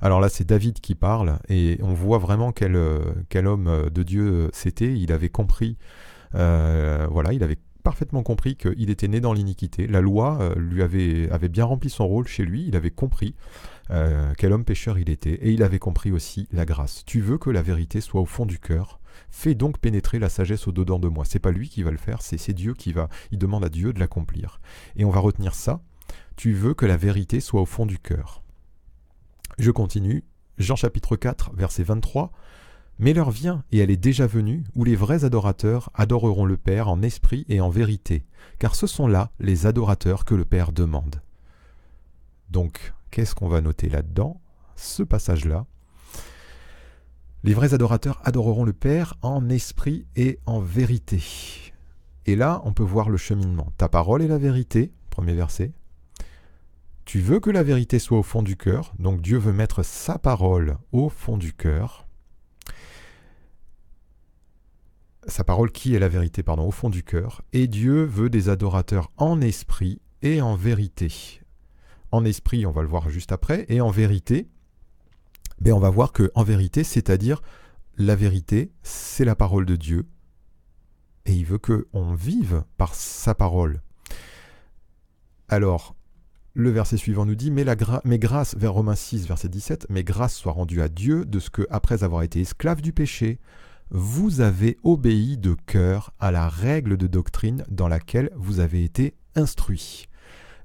Alors 0.00 0.20
là, 0.20 0.28
c'est 0.28 0.44
David 0.44 0.80
qui 0.80 0.94
parle, 0.94 1.38
et 1.48 1.78
on 1.82 1.92
voit 1.92 2.18
vraiment 2.18 2.52
quel, 2.52 2.76
euh, 2.76 3.00
homme 3.34 3.90
de 3.92 4.02
Dieu 4.02 4.48
c'était. 4.52 4.96
Il 4.96 5.12
avait 5.12 5.28
compris, 5.28 5.76
euh, 6.34 7.06
voilà, 7.10 7.32
il 7.32 7.42
avait 7.42 7.58
parfaitement 7.88 8.22
compris 8.22 8.54
qu'il 8.54 8.90
était 8.90 9.08
né 9.08 9.18
dans 9.18 9.32
l'iniquité. 9.32 9.86
La 9.86 10.02
loi 10.02 10.38
euh, 10.42 10.54
lui 10.56 10.82
avait, 10.82 11.48
bien 11.48 11.64
rempli 11.64 11.88
son 11.88 12.06
rôle 12.06 12.28
chez 12.28 12.44
lui. 12.44 12.66
Il 12.68 12.76
avait 12.76 12.90
compris 12.90 13.34
euh, 13.90 14.34
quel 14.36 14.52
homme 14.52 14.66
pécheur 14.66 14.98
il 14.98 15.08
était. 15.08 15.32
Et 15.32 15.52
il 15.52 15.62
avait 15.62 15.78
compris 15.78 16.12
aussi 16.12 16.48
la 16.52 16.66
grâce. 16.66 17.02
Tu 17.06 17.22
veux 17.22 17.38
que 17.38 17.48
la 17.48 17.62
vérité 17.62 18.02
soit 18.02 18.20
au 18.20 18.26
fond 18.26 18.44
du 18.44 18.58
cœur? 18.58 19.00
Fais 19.30 19.54
donc 19.54 19.78
pénétrer 19.78 20.18
la 20.18 20.28
sagesse 20.28 20.68
au-dedans 20.68 20.98
de 20.98 21.08
moi. 21.08 21.24
C'est 21.24 21.38
pas 21.38 21.50
lui 21.50 21.70
qui 21.70 21.82
va 21.82 21.90
le 21.90 21.96
faire, 21.96 22.20
c'est 22.20 22.52
Dieu 22.52 22.74
qui 22.74 22.92
va. 22.92 23.08
Il 23.30 23.38
demande 23.38 23.64
à 23.64 23.70
Dieu 23.70 23.94
de 23.94 24.00
l'accomplir. 24.00 24.60
Et 24.96 25.06
on 25.06 25.10
va 25.10 25.20
retenir 25.20 25.54
ça. 25.54 25.80
Tu 26.36 26.52
veux 26.52 26.74
que 26.74 26.84
la 26.84 26.98
vérité 26.98 27.40
soit 27.40 27.62
au 27.62 27.66
fond 27.66 27.86
du 27.86 27.98
cœur. 27.98 28.42
Je 29.58 29.72
continue. 29.72 30.22
Jean 30.58 30.76
chapitre 30.76 31.16
4, 31.16 31.52
verset 31.54 31.82
23. 31.82 32.30
Mais 33.00 33.12
l'heure 33.12 33.30
vient, 33.30 33.64
et 33.72 33.78
elle 33.78 33.90
est 33.90 33.96
déjà 33.96 34.26
venue, 34.26 34.64
où 34.74 34.84
les 34.84 34.94
vrais 34.94 35.24
adorateurs 35.24 35.90
adoreront 35.94 36.44
le 36.44 36.56
Père 36.56 36.88
en 36.88 37.02
esprit 37.02 37.44
et 37.48 37.60
en 37.60 37.68
vérité, 37.68 38.24
car 38.58 38.74
ce 38.74 38.86
sont 38.86 39.06
là 39.06 39.30
les 39.40 39.66
adorateurs 39.66 40.24
que 40.24 40.34
le 40.34 40.44
Père 40.44 40.72
demande. 40.72 41.22
Donc, 42.50 42.92
qu'est-ce 43.10 43.34
qu'on 43.34 43.48
va 43.48 43.60
noter 43.60 43.88
là-dedans 43.88 44.40
Ce 44.76 45.02
passage-là? 45.02 45.66
Les 47.44 47.54
vrais 47.54 47.74
adorateurs 47.74 48.20
adoreront 48.24 48.64
le 48.64 48.72
Père 48.72 49.14
en 49.22 49.48
esprit 49.48 50.06
et 50.16 50.38
en 50.46 50.60
vérité. 50.60 51.22
Et 52.26 52.36
là, 52.36 52.62
on 52.64 52.72
peut 52.72 52.82
voir 52.82 53.10
le 53.10 53.16
cheminement. 53.16 53.72
Ta 53.76 53.88
parole 53.88 54.22
est 54.22 54.28
la 54.28 54.38
vérité, 54.38 54.92
premier 55.10 55.34
verset. 55.34 55.72
Tu 57.08 57.20
veux 57.20 57.40
que 57.40 57.48
la 57.48 57.62
vérité 57.62 57.98
soit 57.98 58.18
au 58.18 58.22
fond 58.22 58.42
du 58.42 58.58
cœur, 58.58 58.92
donc 58.98 59.22
Dieu 59.22 59.38
veut 59.38 59.54
mettre 59.54 59.82
sa 59.82 60.18
parole 60.18 60.76
au 60.92 61.08
fond 61.08 61.38
du 61.38 61.54
cœur. 61.54 62.06
sa 65.26 65.42
parole 65.42 65.72
qui 65.72 65.94
est 65.94 65.98
la 65.98 66.10
vérité, 66.10 66.42
pardon, 66.42 66.68
au 66.68 66.70
fond 66.70 66.90
du 66.90 67.02
cœur, 67.02 67.40
et 67.54 67.66
Dieu 67.66 68.04
veut 68.04 68.28
des 68.28 68.50
adorateurs 68.50 69.10
en 69.16 69.40
esprit 69.40 70.02
et 70.20 70.42
en 70.42 70.54
vérité. 70.54 71.40
En 72.12 72.26
esprit, 72.26 72.66
on 72.66 72.72
va 72.72 72.82
le 72.82 72.88
voir 72.88 73.08
juste 73.08 73.32
après, 73.32 73.64
et 73.70 73.80
en 73.80 73.90
vérité, 73.90 74.46
ben 75.62 75.72
on 75.72 75.80
va 75.80 75.88
voir 75.88 76.12
que 76.12 76.30
en 76.34 76.42
vérité, 76.42 76.84
c'est-à-dire 76.84 77.40
la 77.96 78.16
vérité, 78.16 78.70
c'est 78.82 79.24
la 79.24 79.34
parole 79.34 79.64
de 79.64 79.76
Dieu, 79.76 80.06
et 81.24 81.32
il 81.32 81.46
veut 81.46 81.56
que 81.56 81.88
on 81.94 82.12
vive 82.12 82.64
par 82.76 82.94
sa 82.94 83.34
parole. 83.34 83.80
Alors, 85.48 85.94
le 86.54 86.70
verset 86.70 86.96
suivant 86.96 87.24
nous 87.24 87.34
dit, 87.34 87.50
mais, 87.50 87.64
grâce, 88.18 88.56
vers 88.56 88.72
Romains 88.72 88.94
6, 88.94 89.26
verset 89.26 89.48
17, 89.48 89.86
mais 89.90 90.04
grâce 90.04 90.34
soit 90.34 90.52
rendue 90.52 90.82
à 90.82 90.88
Dieu 90.88 91.24
de 91.24 91.38
ce 91.38 91.50
que, 91.50 91.66
après 91.70 92.02
avoir 92.02 92.22
été 92.22 92.40
esclave 92.40 92.82
du 92.82 92.92
péché, 92.92 93.38
vous 93.90 94.40
avez 94.40 94.76
obéi 94.82 95.38
de 95.38 95.54
cœur 95.66 96.12
à 96.18 96.30
la 96.30 96.48
règle 96.48 96.96
de 96.96 97.06
doctrine 97.06 97.64
dans 97.70 97.88
laquelle 97.88 98.30
vous 98.36 98.60
avez 98.60 98.84
été 98.84 99.14
instruit. 99.34 100.08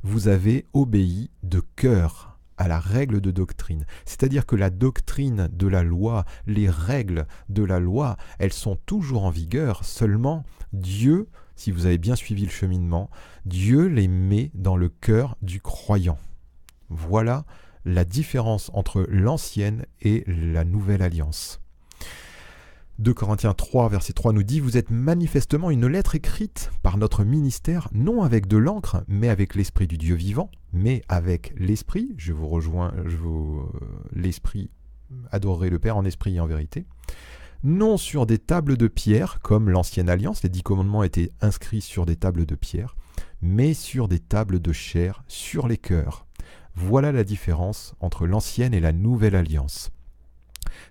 Vous 0.01 0.27
avez 0.27 0.65
obéi 0.73 1.29
de 1.43 1.61
cœur 1.75 2.37
à 2.57 2.67
la 2.67 2.79
règle 2.79 3.21
de 3.21 3.31
doctrine. 3.31 3.85
C'est-à-dire 4.05 4.45
que 4.45 4.55
la 4.55 4.69
doctrine 4.69 5.49
de 5.51 5.67
la 5.67 5.83
loi, 5.83 6.25
les 6.45 6.69
règles 6.69 7.25
de 7.49 7.63
la 7.63 7.79
loi, 7.79 8.17
elles 8.39 8.53
sont 8.53 8.75
toujours 8.85 9.23
en 9.23 9.29
vigueur, 9.29 9.85
seulement 9.85 10.43
Dieu, 10.73 11.29
si 11.55 11.71
vous 11.71 11.85
avez 11.85 11.97
bien 11.97 12.15
suivi 12.15 12.45
le 12.45 12.51
cheminement, 12.51 13.09
Dieu 13.45 13.87
les 13.87 14.07
met 14.07 14.51
dans 14.53 14.75
le 14.75 14.89
cœur 14.89 15.37
du 15.41 15.61
croyant. 15.61 16.17
Voilà 16.89 17.45
la 17.85 18.05
différence 18.05 18.71
entre 18.73 19.05
l'ancienne 19.09 19.85
et 20.01 20.23
la 20.27 20.63
nouvelle 20.63 21.01
alliance. 21.01 21.59
2 22.99 23.13
Corinthiens 23.13 23.53
3, 23.53 23.89
verset 23.89 24.13
3 24.13 24.33
nous 24.33 24.43
dit 24.43 24.59
Vous 24.59 24.77
êtes 24.77 24.91
manifestement 24.91 25.71
une 25.71 25.87
lettre 25.87 26.13
écrite 26.13 26.71
par 26.83 26.97
notre 26.97 27.23
ministère, 27.23 27.89
non 27.91 28.21
avec 28.21 28.47
de 28.47 28.57
l'encre, 28.57 29.03
mais 29.07 29.29
avec 29.29 29.55
l'esprit 29.55 29.87
du 29.87 29.97
Dieu 29.97 30.15
vivant, 30.15 30.51
mais 30.73 31.01
avec 31.09 31.53
l'esprit. 31.57 32.13
Je 32.17 32.33
vous 32.33 32.47
rejoins, 32.47 32.93
je 33.05 33.17
vous. 33.17 33.61
Euh, 33.61 33.87
l'esprit, 34.15 34.69
adorer 35.31 35.69
le 35.69 35.79
Père 35.79 35.97
en 35.97 36.05
esprit 36.05 36.35
et 36.35 36.39
en 36.39 36.45
vérité. 36.45 36.85
Non 37.65 37.95
sur 37.95 38.25
des 38.25 38.39
tables 38.39 38.75
de 38.75 38.87
pierre, 38.89 39.39
comme 39.41 39.69
l'ancienne 39.69 40.09
alliance, 40.09 40.43
les 40.43 40.49
dix 40.49 40.63
commandements 40.63 41.03
étaient 41.03 41.31
inscrits 41.39 41.79
sur 41.79 42.05
des 42.05 42.17
tables 42.17 42.45
de 42.45 42.55
pierre, 42.55 42.97
mais 43.41 43.73
sur 43.73 44.09
des 44.09 44.19
tables 44.19 44.59
de 44.59 44.73
chair, 44.73 45.23
sur 45.29 45.69
les 45.69 45.77
cœurs. 45.77 46.25
Voilà 46.75 47.13
la 47.13 47.23
différence 47.23 47.95
entre 48.01 48.27
l'ancienne 48.27 48.73
et 48.73 48.81
la 48.81 48.91
nouvelle 48.91 49.35
alliance. 49.35 49.91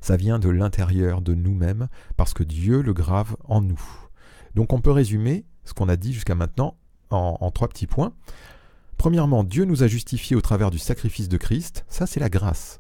Ça 0.00 0.16
vient 0.16 0.38
de 0.38 0.48
l'intérieur 0.48 1.20
de 1.20 1.35
nous-mêmes 1.35 1.88
parce 2.16 2.32
que 2.32 2.42
Dieu 2.42 2.80
le 2.80 2.94
grave 2.94 3.37
en 3.44 3.61
nous. 3.61 3.82
Donc 4.54 4.72
on 4.72 4.80
peut 4.80 4.92
résumer 4.92 5.44
ce 5.64 5.74
qu'on 5.74 5.90
a 5.90 5.96
dit 5.96 6.14
jusqu'à 6.14 6.35
maintenant 6.35 6.78
en, 7.11 7.50
trois 7.50 7.68
petits 7.68 7.87
points. 7.87 8.14
Premièrement, 8.96 9.44
Dieu 9.44 9.66
nous 9.66 9.82
a 9.82 9.88
justifiés 9.88 10.37
au 10.37 10.40
travers 10.40 10.70
du 10.70 10.78
sacrifice 10.78 11.28
de 11.28 11.37
Christ, 11.37 11.85
ça 11.88 12.06
c'est 12.06 12.20
la 12.20 12.30
grâce. 12.30 12.78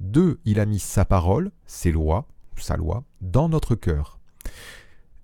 Deux, 0.00 0.40
il 0.46 0.58
a 0.58 0.64
mis 0.64 0.78
sa 0.78 1.04
parole, 1.04 1.50
ses 1.66 1.92
lois, 1.92 2.26
sa 2.62 2.76
loi, 2.76 3.04
dans 3.20 3.48
notre 3.48 3.74
cœur. 3.74 4.18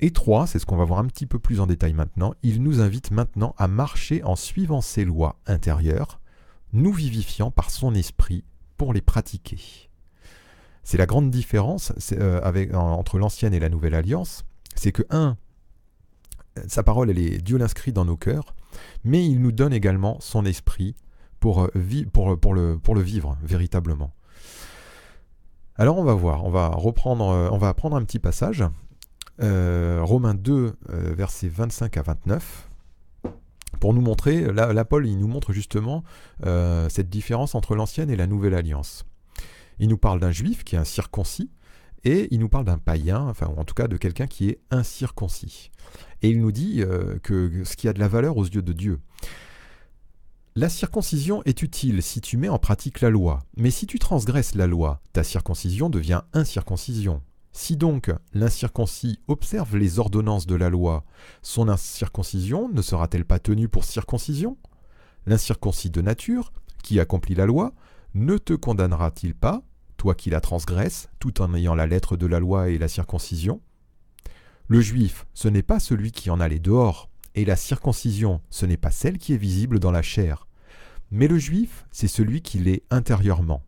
Et 0.01 0.11
trois, 0.11 0.47
c'est 0.47 0.59
ce 0.59 0.66
qu'on 0.66 0.77
va 0.77 0.85
voir 0.85 0.99
un 0.99 1.07
petit 1.07 1.27
peu 1.27 1.38
plus 1.38 1.61
en 1.61 1.66
détail 1.66 1.92
maintenant, 1.92 2.35
il 2.42 2.62
nous 2.62 2.81
invite 2.81 3.12
maintenant 3.12 3.55
à 3.57 3.68
marcher 3.68 4.23
en 4.25 4.35
suivant 4.35 4.81
ses 4.81 5.05
lois 5.05 5.37
intérieures, 5.47 6.21
nous 6.73 6.92
vivifiant 6.92 7.51
par 7.51 7.71
son 7.71 7.95
esprit 7.95 8.45
pour 8.77 8.92
les 8.92 9.01
pratiquer. 9.01 9.61
C'est 10.83 10.99
la 10.99 11.07
grande 11.07 11.31
différence 11.31 11.92
euh, 12.12 12.40
entre 12.73 13.18
l'ancienne 13.18 13.55
et 13.55 13.61
la 13.61 13.68
nouvelle 13.68 13.95
alliance. 13.95 14.45
C'est 14.75 14.90
que, 14.90 15.05
un, 15.11 15.37
sa 16.66 16.83
parole, 16.83 17.11
elle 17.11 17.18
est, 17.18 17.38
Dieu 17.38 17.57
l'inscrit 17.57 17.92
dans 17.92 18.05
nos 18.05 18.16
cœurs, 18.16 18.55
mais 19.05 19.25
il 19.25 19.40
nous 19.40 19.53
donne 19.53 19.73
également 19.73 20.18
son 20.21 20.45
esprit 20.45 20.97
pour, 21.38 21.62
euh, 21.62 21.71
le 21.75 23.01
vivre 23.01 23.37
véritablement. 23.42 24.12
Alors 25.77 25.99
on 25.99 26.05
va 26.05 26.15
voir, 26.15 26.45
on 26.45 26.51
va 26.51 26.69
reprendre, 26.69 27.31
euh, 27.31 27.49
on 27.51 27.59
va 27.59 27.73
prendre 27.75 27.97
un 27.97 28.05
petit 28.05 28.19
passage. 28.19 28.65
Romains 29.41 30.35
2, 30.35 30.77
versets 30.89 31.49
25 31.49 31.97
à 31.97 32.03
29 32.03 32.69
pour 33.81 33.93
nous 33.93 34.01
montrer, 34.01 34.53
là, 34.53 34.85
Paul 34.85 35.09
il 35.09 35.19
nous 35.19 35.27
montre 35.27 35.53
justement 35.53 36.05
cette 36.45 37.09
différence 37.09 37.57
entre 37.57 37.75
l'ancienne 37.75 38.09
et 38.09 38.15
la 38.15 38.29
nouvelle 38.29 38.55
alliance. 38.55 39.05
Il 39.81 39.89
nous 39.89 39.99
parle 39.99 40.21
d'un 40.21 40.31
juif 40.31 40.63
qui 40.63 40.77
est 40.77 40.79
un 40.79 40.85
circoncis, 40.85 41.51
et 42.05 42.29
il 42.31 42.41
nous 42.41 42.49
parle 42.49 42.65
d'un 42.65 42.79
païen, 42.79 43.21
enfin 43.29 43.47
en 43.57 43.65
tout 43.65 43.75
cas 43.75 43.87
de 43.87 43.97
quelqu'un 43.97 44.27
qui 44.27 44.49
est 44.49 44.61
incirconcis. 44.71 45.71
Et 46.23 46.31
il 46.31 46.41
nous 46.41 46.53
dit 46.53 46.83
euh, 46.83 47.19
que 47.23 47.65
ce 47.65 47.77
qui 47.77 47.89
a 47.89 47.93
de 47.93 48.01
la 48.01 48.09
valeur 48.09 48.37
aux 48.37 48.45
yeux 48.45 48.63
de 48.63 48.73
Dieu. 48.73 49.01
La 50.55 50.69
circoncision 50.69 51.43
est 51.45 51.62
utile 51.62 52.03
si 52.03 52.21
tu 52.21 52.37
mets 52.37 52.51
en 52.51 52.59
pratique 52.59 53.01
la 53.01 53.09
loi, 53.09 53.38
mais 53.57 53.71
si 53.71 53.87
tu 53.87 53.99
transgresses 53.99 54.55
la 54.55 54.67
loi, 54.67 55.01
ta 55.15 55.25
circoncision 55.25 55.88
devient 55.88 56.21
incirconcision. 56.35 57.23
Si 57.53 57.79
donc 57.79 58.12
l'incirconcis 58.35 59.19
observe 59.29 59.79
les 59.79 59.99
ordonnances 59.99 60.47
de 60.47 60.55
la 60.55 60.69
loi, 60.69 61.07
son 61.41 61.71
incirconcision 61.71 62.69
ne 62.69 62.83
sera-t-elle 62.83 63.25
pas 63.25 63.38
tenue 63.38 63.69
pour 63.69 63.85
circoncision? 63.85 64.59
L'incirconcis 65.25 65.88
de 65.88 66.03
nature, 66.03 66.53
qui 66.83 67.01
accomplit 67.01 67.35
la 67.35 67.47
loi, 67.47 67.73
ne 68.12 68.37
te 68.37 68.53
condamnera-t-il 68.53 69.35
pas, 69.35 69.62
toi 69.97 70.15
qui 70.15 70.29
la 70.29 70.43
transgresses, 70.43 71.09
tout 71.19 71.41
en 71.41 71.55
ayant 71.55 71.75
la 71.75 71.87
lettre 71.87 72.19
de 72.19 72.27
la 72.27 72.41
loi 72.41 72.69
et 72.69 72.77
la 72.77 72.88
circoncision? 72.88 73.62
Le 74.69 74.83
juif, 74.83 75.27
ce 75.33 75.49
n'est 75.49 75.62
pas 75.62 75.81
celui 75.81 76.12
qui 76.12 76.29
en 76.29 76.41
a 76.41 76.49
les 76.49 76.59
dehors, 76.59 77.09
et 77.35 77.45
la 77.45 77.57
circoncision, 77.57 78.40
ce 78.51 78.66
n'est 78.66 78.77
pas 78.77 78.90
celle 78.90 79.18
qui 79.18 79.33
est 79.33 79.38
visible 79.38 79.79
dans 79.79 79.90
la 79.90 80.03
chair. 80.03 80.47
Mais 81.11 81.29
le 81.29 81.38
juif, 81.38 81.87
c'est 81.90 82.09
celui 82.09 82.42
qui 82.42 82.59
l'est 82.59 82.83
intérieurement. 82.90 83.62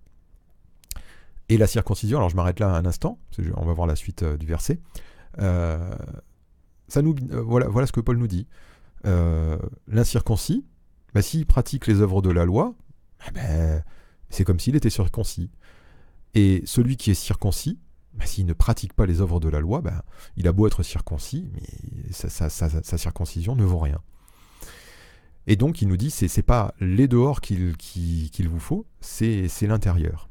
Et 1.48 1.58
la 1.58 1.66
circoncision, 1.66 2.18
alors 2.18 2.30
je 2.30 2.36
m'arrête 2.36 2.60
là 2.60 2.74
un 2.74 2.86
instant, 2.86 3.18
on 3.56 3.64
va 3.64 3.72
voir 3.72 3.86
la 3.86 3.96
suite 3.96 4.22
euh, 4.22 4.36
du 4.36 4.46
verset. 4.46 4.80
Euh, 5.38 5.94
ça 6.88 7.02
nous, 7.02 7.14
euh, 7.32 7.42
voilà, 7.42 7.68
voilà 7.68 7.86
ce 7.86 7.92
que 7.92 8.00
Paul 8.00 8.16
nous 8.16 8.28
dit. 8.28 8.46
L'incirconcis, 9.86 10.64
bah, 11.12 11.20
s'il 11.20 11.44
pratique 11.44 11.86
les 11.86 12.00
œuvres 12.00 12.22
de 12.22 12.30
la 12.30 12.46
loi, 12.46 12.74
eh 13.28 13.30
ben, 13.32 13.84
c'est 14.30 14.44
comme 14.44 14.58
s'il 14.58 14.76
était 14.76 14.88
circoncis. 14.88 15.50
Et 16.32 16.62
celui 16.64 16.96
qui 16.96 17.10
est 17.10 17.14
circoncis, 17.14 17.78
bah, 18.14 18.26
s'il 18.26 18.46
ne 18.46 18.52
pratique 18.52 18.92
pas 18.92 19.06
les 19.06 19.20
œuvres 19.20 19.40
de 19.40 19.48
la 19.48 19.60
loi, 19.60 19.80
bah, 19.80 20.04
il 20.36 20.46
a 20.46 20.52
beau 20.52 20.66
être 20.66 20.82
circoncis, 20.82 21.50
mais 21.52 22.12
sa, 22.12 22.48
circoncision 22.98 23.56
ne 23.56 23.64
vaut 23.64 23.78
rien. 23.78 24.00
Et 25.46 25.56
donc 25.56 25.82
il 25.82 25.88
nous 25.88 25.96
dit, 25.96 26.10
c'est 26.10 26.42
pas 26.42 26.74
les 26.80 27.08
dehors 27.08 27.40
qu'il 27.40 27.74
vous 28.48 28.60
faut, 28.60 28.86
c'est 29.00 29.48
l'intérieur. 29.62 30.28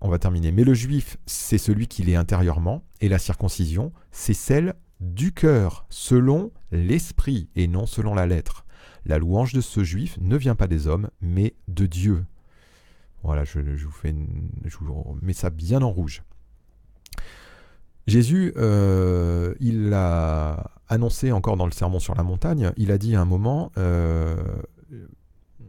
On 0.00 0.08
va 0.08 0.18
terminer. 0.18 0.52
Mais 0.52 0.64
le 0.64 0.74
juif, 0.74 1.16
c'est 1.26 1.58
celui 1.58 1.86
qui 1.86 2.02
l'est 2.02 2.16
intérieurement, 2.16 2.84
et 3.00 3.08
la 3.08 3.18
circoncision, 3.18 3.92
c'est 4.10 4.34
celle 4.34 4.74
du 5.00 5.32
cœur, 5.32 5.86
selon 5.88 6.52
l'esprit, 6.72 7.48
et 7.54 7.66
non 7.66 7.86
selon 7.86 8.14
la 8.14 8.26
lettre. 8.26 8.64
La 9.04 9.18
louange 9.18 9.52
de 9.52 9.60
ce 9.60 9.84
juif 9.84 10.18
ne 10.20 10.36
vient 10.36 10.56
pas 10.56 10.66
des 10.66 10.86
hommes, 10.86 11.10
mais 11.20 11.54
de 11.68 11.86
Dieu. 11.86 12.24
Voilà, 13.22 13.44
je 13.44 13.60
vous 13.60 15.18
mets 15.22 15.32
ça 15.32 15.50
bien 15.50 15.82
en 15.82 15.90
rouge. 15.90 16.22
Jésus, 18.06 18.52
euh, 18.56 19.54
il 19.58 19.88
l'a 19.88 20.70
annoncé 20.88 21.32
encore 21.32 21.56
dans 21.56 21.66
le 21.66 21.72
sermon 21.72 21.98
sur 21.98 22.14
la 22.14 22.22
montagne, 22.22 22.72
il 22.76 22.92
a 22.92 22.98
dit 22.98 23.16
à 23.16 23.20
un 23.20 23.24
moment, 23.24 23.72
euh, 23.78 24.36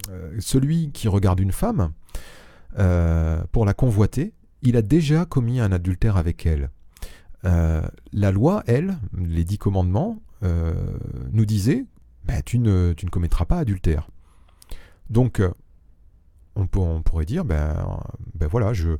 euh, 0.09 0.35
celui 0.39 0.91
qui 0.91 1.07
regarde 1.07 1.39
une 1.39 1.51
femme 1.51 1.91
pour 3.51 3.65
la 3.65 3.73
convoiter, 3.73 4.33
il 4.61 4.77
a 4.77 4.83
déjà 4.83 5.25
commis 5.25 5.59
un 5.59 5.71
adultère 5.71 6.15
avec 6.15 6.45
elle. 6.45 6.69
la 7.43 8.31
loi, 8.31 8.63
elle, 8.67 8.99
les 9.17 9.43
dix 9.43 9.57
commandements, 9.57 10.21
nous 10.43 11.45
disait, 11.45 11.85
bah, 12.25 12.43
tu, 12.43 12.59
ne, 12.59 12.93
commettras 13.09 13.45
pas 13.45 13.57
adultère. 13.57 14.09
Donc, 15.09 15.41
on, 16.55 16.67
pourrait 16.67 17.25
dire, 17.25 17.45
ben, 17.45 17.99
ben 18.35 18.47
voilà, 18.47 18.73
je, 18.73 18.97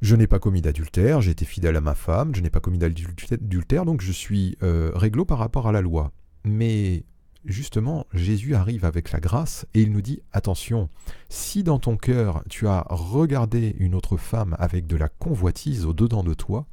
je 0.00 0.16
n'ai 0.16 0.26
pas 0.26 0.38
commis 0.38 0.62
d'adultère, 0.62 1.20
j'ai 1.20 1.32
été 1.32 1.44
fidèle 1.44 1.76
à 1.76 1.80
ma 1.80 1.94
femme, 1.94 2.34
je 2.34 2.40
n'ai 2.40 2.50
pas 2.50 2.60
commis 2.60 2.78
d'adultère, 2.78 3.84
donc 3.84 4.00
je 4.00 4.12
suis 4.12 4.56
euh, 4.62 4.92
réglo 4.94 5.24
par 5.24 5.38
rapport 5.38 5.66
à 5.66 5.72
la 5.72 5.80
loi. 5.80 6.12
Mais 6.44 7.04
justement, 7.44 8.06
Jésus 8.14 8.54
arrive 8.54 8.84
avec 8.84 9.10
la 9.10 9.20
grâce 9.20 9.66
et 9.74 9.82
il 9.82 9.92
nous 9.92 10.02
dit, 10.02 10.22
attention, 10.32 10.88
si 11.28 11.62
dans 11.62 11.78
ton 11.78 11.96
cœur 11.96 12.44
tu 12.48 12.68
as 12.68 12.86
regardé 12.88 13.74
une 13.78 13.94
autre 13.94 14.16
femme 14.16 14.54
avec 14.58 14.86
de 14.86 14.96
la 14.96 15.08
convoitise 15.08 15.84
au-dedans 15.84 16.22
de 16.22 16.34
toi, 16.34 16.66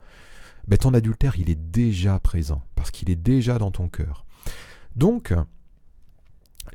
ben 0.67 0.77
ton 0.77 0.93
adultère, 0.93 1.37
il 1.37 1.49
est 1.49 1.71
déjà 1.71 2.19
présent, 2.19 2.63
parce 2.75 2.91
qu'il 2.91 3.09
est 3.09 3.15
déjà 3.15 3.57
dans 3.57 3.71
ton 3.71 3.87
cœur. 3.87 4.25
Donc, 4.95 5.33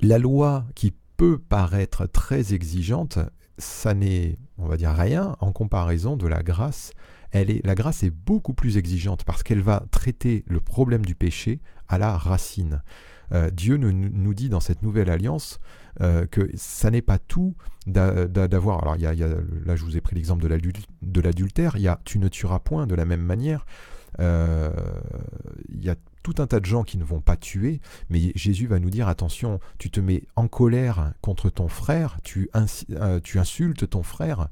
la 0.01 0.19
loi 0.19 0.65
qui 0.75 0.95
peut 1.17 1.39
paraître 1.39 2.07
très 2.07 2.55
exigeante, 2.55 3.19
ça 3.61 3.95
n'est, 3.95 4.37
on 4.59 4.67
va 4.67 4.77
dire, 4.77 4.93
rien 4.93 5.37
en 5.41 5.53
comparaison 5.53 6.17
de 6.17 6.27
la 6.27 6.43
grâce. 6.43 6.93
Elle 7.31 7.51
est, 7.51 7.65
la 7.65 7.75
grâce 7.75 8.03
est 8.03 8.11
beaucoup 8.11 8.55
plus 8.55 8.77
exigeante 8.77 9.25
parce 9.25 9.43
qu'elle 9.43 9.63
va 9.63 9.85
traiter 9.91 10.45
le 10.49 10.61
problème 10.61 11.05
du 11.05 11.15
péché 11.15 11.61
à 11.89 11.99
la 11.99 12.17
racine. 12.17 12.83
Euh, 13.33 13.51
Dieu 13.51 13.77
nous, 13.77 14.35
dit 14.35 14.49
dans 14.49 14.61
cette 14.61 14.83
nouvelle 14.83 15.09
alliance 15.09 15.61
euh, 16.01 16.27
que 16.27 16.51
ça 16.57 16.91
n'est 16.91 17.03
pas 17.03 17.19
tout 17.19 17.55
d'avoir. 17.87 18.83
Alors, 18.83 18.97
y 18.97 19.03
y 19.03 19.07
a, 19.07 19.29
là, 19.65 19.77
je 19.77 19.85
vous 19.85 19.97
ai 19.97 20.01
pris 20.01 20.17
l'exemple 20.17 20.43
de 20.43 21.21
l'adultère. 21.21 21.77
Il 21.77 21.83
y 21.83 21.89
a 21.89 22.01
tu 22.05 22.19
ne 22.19 22.29
tueras 22.29 22.59
point 22.59 22.87
de 22.87 22.95
la 22.95 23.05
même 23.05 23.23
manière. 23.23 23.65
Euh, 24.19 24.71
il 25.69 25.85
y 25.85 25.91
a 25.91 25.95
tout 26.23 26.35
un 26.39 26.47
tas 26.47 26.61
de 26.61 26.67
gens 26.67 26.85
qui 26.85 26.99
ne 26.99 27.05
vont 27.05 27.21
pas 27.21 27.37
tuer, 27.37 27.81
mais 28.09 28.33
Jésus 28.35 28.67
va 28.67 28.79
nous 28.79 28.91
dire 28.91 29.09
attention, 29.09 29.61
tu 29.79 29.91
te 29.91 30.01
mets 30.01 30.25
en 30.37 30.49
colère 30.49 31.13
contre 31.21 31.51
ton 31.51 31.69
frère, 31.69 32.19
tu, 32.23 32.51
euh, 32.55 33.21
insultes 33.35 33.89
ton 33.89 34.03
frère, 34.03 34.49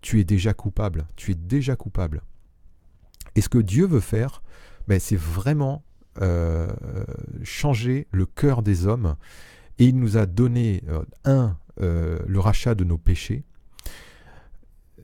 tu 0.00 0.20
es 0.20 0.24
déjà 0.24 0.54
coupable, 0.54 1.06
tu 1.16 1.32
es 1.32 1.34
déjà 1.34 1.76
coupable. 1.76 2.22
Et 3.36 3.40
ce 3.40 3.48
que 3.48 3.58
Dieu 3.58 3.86
veut 3.86 4.00
faire, 4.00 4.42
ben, 4.88 4.98
c'est 4.98 5.16
vraiment 5.16 5.84
euh, 6.20 6.68
changer 7.44 8.08
le 8.10 8.26
cœur 8.26 8.62
des 8.62 8.86
hommes. 8.86 9.16
Et 9.78 9.86
il 9.86 9.98
nous 9.98 10.16
a 10.16 10.26
donné, 10.26 10.82
euh, 10.88 11.04
un, 11.24 11.56
le 11.78 12.38
rachat 12.38 12.74
de 12.74 12.84
nos 12.84 12.98
péchés, 12.98 13.44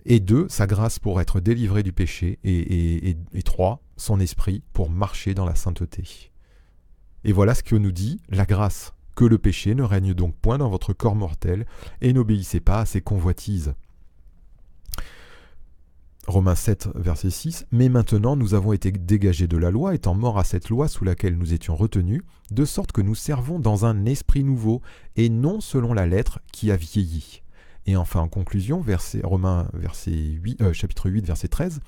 et 0.04 0.20
deux, 0.20 0.46
sa 0.48 0.66
grâce 0.66 0.98
pour 0.98 1.20
être 1.20 1.40
délivré 1.40 1.82
du 1.82 1.92
péché, 1.92 2.38
et, 2.44 3.16
et, 3.32 3.42
trois, 3.42 3.82
son 3.96 4.20
esprit 4.20 4.62
pour 4.72 4.90
marcher 4.90 5.34
dans 5.34 5.44
la 5.44 5.54
sainteté. 5.54 6.30
Et 7.24 7.32
voilà 7.32 7.54
ce 7.54 7.62
que 7.62 7.76
nous 7.76 7.92
dit 7.92 8.20
la 8.28 8.44
grâce, 8.44 8.94
que 9.14 9.24
le 9.24 9.38
péché 9.38 9.74
ne 9.74 9.82
règne 9.82 10.14
donc 10.14 10.34
point 10.37 10.58
dans 10.58 10.70
votre 10.70 10.92
corps 10.92 11.14
mortel, 11.14 11.66
et 12.00 12.12
n'obéissez 12.12 12.61
pas 12.61 12.80
à 12.80 12.87
ses 12.87 13.00
convoitises. 13.00 13.74
Romains 16.28 16.54
7, 16.54 16.90
verset 16.94 17.30
6, 17.30 17.66
Mais 17.72 17.88
maintenant 17.88 18.37
nous 18.37 18.52
avons 18.52 18.74
été 18.74 18.92
dégagés 18.92 19.46
de 19.46 19.56
la 19.56 19.70
loi, 19.70 19.94
étant 19.94 20.14
morts 20.14 20.38
à 20.38 20.44
cette 20.44 20.68
loi 20.68 20.87
sous 20.87 21.04
laquelle 21.04 21.38
nous 21.38 21.54
étions 21.54 21.74
retenus, 21.74 22.22
de 22.50 22.66
sorte 22.66 22.92
que 22.92 23.00
nous 23.00 23.14
servons 23.14 23.58
dans 23.58 23.87
un 23.87 24.04
esprit 24.04 24.44
nouveau, 24.44 24.82
et 25.16 25.30
non 25.30 25.62
selon 25.62 25.94
la 25.94 26.06
lettre 26.06 26.40
qui 26.52 26.70
a 26.70 26.76
vieilli. 26.76 27.42
Et 27.88 27.96
enfin, 27.96 28.20
en 28.20 28.29
conclusion, 28.29 28.85
Romains 29.22 29.66
verset 29.72 30.11
8, 30.11 30.61
euh, 30.61 30.72
chapitre 30.74 31.09
8, 31.09 31.24
verset 31.24 31.48
13, 31.48 31.81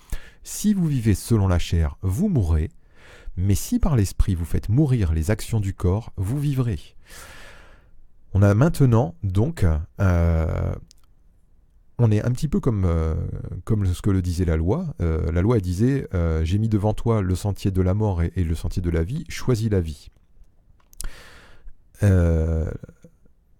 Si 0.42 0.72
vous 0.72 0.86
vivez 0.86 1.14
selon 1.14 1.46
la 1.46 1.58
chair, 1.58 1.98
vous 2.00 2.30
mourrez, 2.30 2.70
mais 3.36 3.54
si 3.54 3.78
par 3.78 3.96
l'esprit 3.96 4.34
vous 4.34 4.46
faites 4.46 4.70
mourir 4.70 5.12
les 5.12 5.30
actions 5.30 5.60
du 5.60 5.74
corps, 5.74 6.14
vous 6.16 6.40
vivrez. 6.40 6.78
On 8.32 8.40
a 8.40 8.54
maintenant 8.54 9.14
donc 9.22 9.66
euh, 10.00 10.74
on 11.98 12.10
est 12.10 12.24
un 12.24 12.30
petit 12.30 12.48
peu 12.48 12.60
comme, 12.60 12.86
euh, 12.86 13.14
comme 13.64 13.84
ce 13.84 14.00
que 14.00 14.08
le 14.08 14.22
disait 14.22 14.46
la 14.46 14.56
loi. 14.56 14.94
La 15.00 15.42
loi 15.42 15.60
disait 15.60 16.08
J'ai 16.44 16.56
mis 16.56 16.70
devant 16.70 16.94
toi 16.94 17.20
le 17.20 17.34
sentier 17.34 17.70
de 17.70 17.82
la 17.82 17.92
mort 17.92 18.22
et, 18.22 18.32
le 18.42 18.54
sentier 18.54 18.80
de 18.80 18.88
la 18.88 19.02
vie, 19.02 19.26
choisis 19.28 19.68
la 19.68 19.82
vie. 19.82 20.08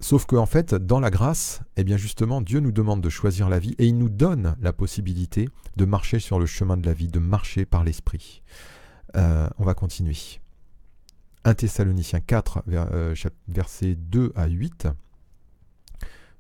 Sauf 0.01 0.27
qu'en 0.27 0.39
en 0.39 0.47
fait, 0.47 0.75
dans 0.75 1.01
la 1.01 1.11
grâce, 1.11 1.63
eh 1.77 1.85
bien 1.85 1.97
justement, 1.97 2.41
Dieu 2.41 2.61
nous 2.61 2.73
demande 2.73 3.01
de 3.01 3.09
choisir 3.09 3.49
la 3.49 3.59
vie 3.59 3.75
et 3.79 3.87
il 3.87 3.97
nous 3.99 4.09
donne 4.09 4.57
la 4.61 4.73
possibilité 4.73 5.49
de 5.77 5.85
marcher 5.85 6.19
sur 6.19 6.39
le 6.39 6.47
chemin 6.47 6.77
de 6.77 6.87
la 6.87 6.95
vie, 6.95 7.09
de 7.09 7.19
marcher 7.19 7.65
par 7.65 7.85
l'esprit. 7.85 8.43
on 9.15 9.65
va 9.65 9.75
continuer. 9.75 10.17
1 11.45 11.55
Thessaloniciens 11.55 12.21
4, 12.21 12.65
versets 13.49 13.95
2 13.95 14.33
à 14.37 14.47
8. 14.47 14.89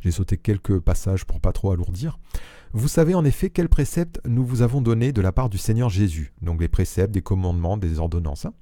J'ai 0.00 0.10
sauté 0.10 0.36
quelques 0.36 0.78
passages 0.80 1.24
pour 1.24 1.40
pas 1.40 1.52
trop 1.52 1.72
alourdir. 1.72 2.18
Vous 2.72 2.88
savez 2.88 3.14
en 3.14 3.24
effet 3.24 3.50
quels 3.50 3.68
préceptes 3.68 4.20
nous 4.24 4.44
vous 4.44 4.62
avons 4.62 4.80
donnés 4.80 5.12
de 5.12 5.20
la 5.20 5.32
part 5.32 5.50
du 5.50 5.58
Seigneur 5.58 5.90
Jésus, 5.90 6.32
donc 6.40 6.60
les 6.60 6.68
préceptes, 6.68 7.12
des 7.12 7.22
commandements, 7.22 7.76
des 7.76 7.98
ordonnances. 7.98 8.46
Hein. 8.46 8.54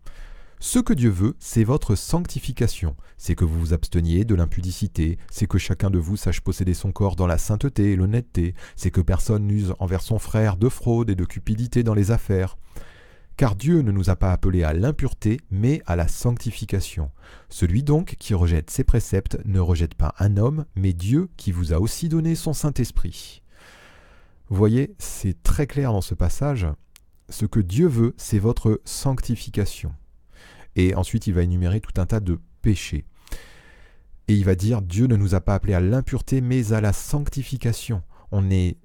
Ce 0.61 0.81
que 0.81 0.93
Dieu 0.93 1.11
veut, 1.11 1.37
c'est 1.39 1.63
votre 1.63 1.95
sanctification, 1.95 2.97
c'est 3.17 3.37
que 3.37 3.45
vous 3.45 3.61
vous 3.61 3.73
absteniez 3.75 4.25
de 4.25 4.35
l'impudicité, 4.35 5.19
c'est 5.31 5.47
que 5.47 5.57
chacun 5.57 5.89
de 5.89 5.99
vous 5.99 6.17
sache 6.17 6.41
posséder 6.41 6.75
son 6.75 6.91
corps 6.91 7.15
dans 7.15 7.29
la 7.29 7.39
sainteté 7.39 7.93
et 7.93 7.97
l'honnêteté, 7.97 8.55
c'est 8.75 8.91
que 8.91 9.01
personne 9.01 9.47
n'use 9.47 9.75
envers 9.79 10.03
son 10.03 10.19
frère 10.19 10.57
de 10.57 10.69
fraude 10.69 11.11
et 11.11 11.15
de 11.15 11.25
cupidité 11.25 11.85
dans 11.85 11.95
les 11.95 12.11
affaires, 12.11 12.59
car 13.37 13.55
Dieu 13.55 13.83
ne 13.83 13.93
nous 13.93 14.11
a 14.11 14.17
pas 14.17 14.33
appelés 14.33 14.65
à 14.65 14.73
l'impureté, 14.73 15.39
mais 15.53 15.81
à 15.87 15.95
la 15.95 16.09
sanctification. 16.09 17.13
Celui 17.49 17.85
donc 17.85 18.17
qui 18.19 18.35
rejette 18.35 18.69
ses 18.69 18.83
préceptes 18.83 19.39
ne 19.45 19.61
rejette 19.61 19.95
pas 19.95 20.13
un 20.19 20.37
homme, 20.37 20.65
mais 20.75 20.93
Dieu 20.93 21.29
qui 21.37 21.53
vous 21.53 21.73
a 21.73 21.79
aussi 21.79 22.09
donné 22.09 22.35
son 22.35 22.53
Saint-Esprit. 22.53 23.45
Voyez, 24.51 24.97
c'est 24.99 25.41
très 25.45 25.69
clair 25.69 25.93
dans 25.93 26.01
ce 26.01 26.15
passage. 26.15 26.67
Ce 27.29 27.47
que 27.47 27.61
Dieu 27.61 27.87
veut, 27.87 28.15
c'est 28.17 28.41
votre 28.41 28.81
sanctification. 28.85 29.93
Et 30.77 30.95
ensuite, 30.95 31.27
il 31.27 31.35
va 31.35 31.43
énumérer 31.43 31.81
tout 31.81 32.01
un 32.01 32.07
tas 32.07 32.21
de 32.21 32.39
péchés. 32.63 33.05
Et 34.29 34.35
il 34.35 34.45
va 34.45 34.55
dire, 34.55 34.83
Dieu 34.83 35.07
ne 35.07 35.17
nous 35.17 35.35
a 35.35 35.41
pas 35.41 35.55
appelés 35.55 35.75
à 35.75 35.81
l'impureté, 35.81 36.41
mais 36.41 36.73
à 36.73 36.81
la 36.81 36.93
sanctification. 36.93 38.03
On 38.31 38.51
est 38.51 38.77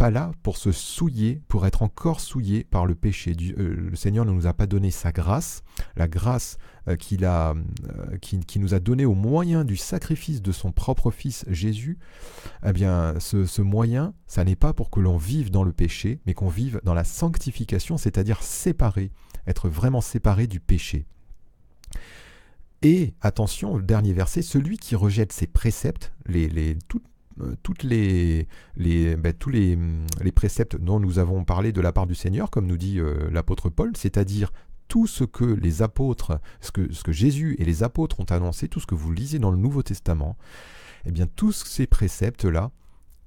pas 0.00 0.10
là 0.10 0.32
pour 0.42 0.56
se 0.56 0.72
souiller, 0.72 1.42
pour 1.46 1.66
être 1.66 1.82
encore 1.82 2.20
souillé 2.20 2.64
par 2.64 2.86
le 2.86 2.94
péché. 2.94 3.36
Euh, 3.58 3.90
le 3.90 3.96
Seigneur 3.96 4.24
ne 4.24 4.32
nous 4.32 4.46
a 4.46 4.54
pas 4.54 4.66
donné 4.66 4.90
sa 4.90 5.12
grâce, 5.12 5.62
la 5.94 6.08
grâce 6.08 6.56
euh, 6.88 6.96
qu'il 6.96 7.26
euh, 7.26 7.54
qui, 8.22 8.58
nous 8.58 8.72
a 8.72 8.80
donné 8.80 9.04
au 9.04 9.14
moyen 9.14 9.62
du 9.62 9.76
sacrifice 9.76 10.40
de 10.40 10.52
son 10.52 10.72
propre 10.72 11.10
Fils 11.10 11.44
Jésus. 11.48 11.98
Eh 12.64 12.72
bien, 12.72 13.14
ce, 13.18 13.44
ce 13.44 13.60
moyen, 13.60 14.14
ça 14.26 14.42
n'est 14.42 14.56
pas 14.56 14.72
pour 14.72 14.88
que 14.88 15.00
l'on 15.00 15.18
vive 15.18 15.50
dans 15.50 15.64
le 15.64 15.72
péché, 15.72 16.20
mais 16.24 16.32
qu'on 16.32 16.48
vive 16.48 16.80
dans 16.82 16.94
la 16.94 17.04
sanctification, 17.04 17.98
c'est-à-dire 17.98 18.42
séparé, 18.42 19.12
être 19.46 19.68
vraiment 19.68 20.00
séparé 20.00 20.46
du 20.46 20.60
péché. 20.60 21.06
Et 22.82 23.14
attention, 23.20 23.76
le 23.76 23.82
dernier 23.82 24.12
verset, 24.12 24.42
celui 24.42 24.78
qui 24.78 24.94
rejette 24.94 25.32
ses 25.32 25.46
préceptes, 25.46 26.12
les, 26.26 26.48
euh, 26.58 26.76
ben, 27.36 27.56
tous 27.62 29.50
les, 29.50 29.78
les, 30.22 30.32
préceptes 30.32 30.76
dont 30.76 30.98
nous 30.98 31.18
avons 31.18 31.44
parlé 31.44 31.72
de 31.72 31.80
la 31.80 31.92
part 31.92 32.06
du 32.06 32.14
Seigneur, 32.14 32.50
comme 32.50 32.66
nous 32.66 32.78
dit 32.78 32.98
euh, 32.98 33.28
l'apôtre 33.30 33.68
Paul, 33.68 33.92
c'est-à-dire 33.96 34.50
tout 34.88 35.06
ce 35.06 35.24
que 35.24 35.44
les 35.44 35.82
apôtres, 35.82 36.40
ce 36.60 36.70
que, 36.72 36.92
ce 36.92 37.02
que 37.04 37.12
Jésus 37.12 37.54
et 37.58 37.64
les 37.64 37.82
apôtres 37.82 38.18
ont 38.18 38.24
annoncé, 38.24 38.68
tout 38.68 38.80
ce 38.80 38.86
que 38.86 38.94
vous 38.94 39.12
lisez 39.12 39.38
dans 39.38 39.50
le 39.50 39.58
Nouveau 39.58 39.82
Testament, 39.82 40.36
eh 41.04 41.12
bien 41.12 41.26
tous 41.26 41.64
ces 41.64 41.86
préceptes-là, 41.86 42.70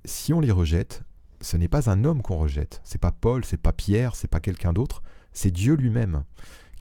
si 0.03 0.33
on 0.33 0.41
les 0.41 0.51
rejette, 0.51 1.03
ce 1.41 1.57
n'est 1.57 1.67
pas 1.67 1.89
un 1.89 2.03
homme 2.05 2.21
qu'on 2.21 2.37
rejette, 2.37 2.81
c'est 2.83 2.99
pas 2.99 3.11
Paul, 3.11 3.45
c'est 3.45 3.57
pas 3.57 3.71
Pierre, 3.71 4.15
c'est 4.15 4.27
pas 4.27 4.39
quelqu'un 4.39 4.73
d'autre, 4.73 5.03
c'est 5.31 5.51
Dieu 5.51 5.75
lui-même 5.75 6.23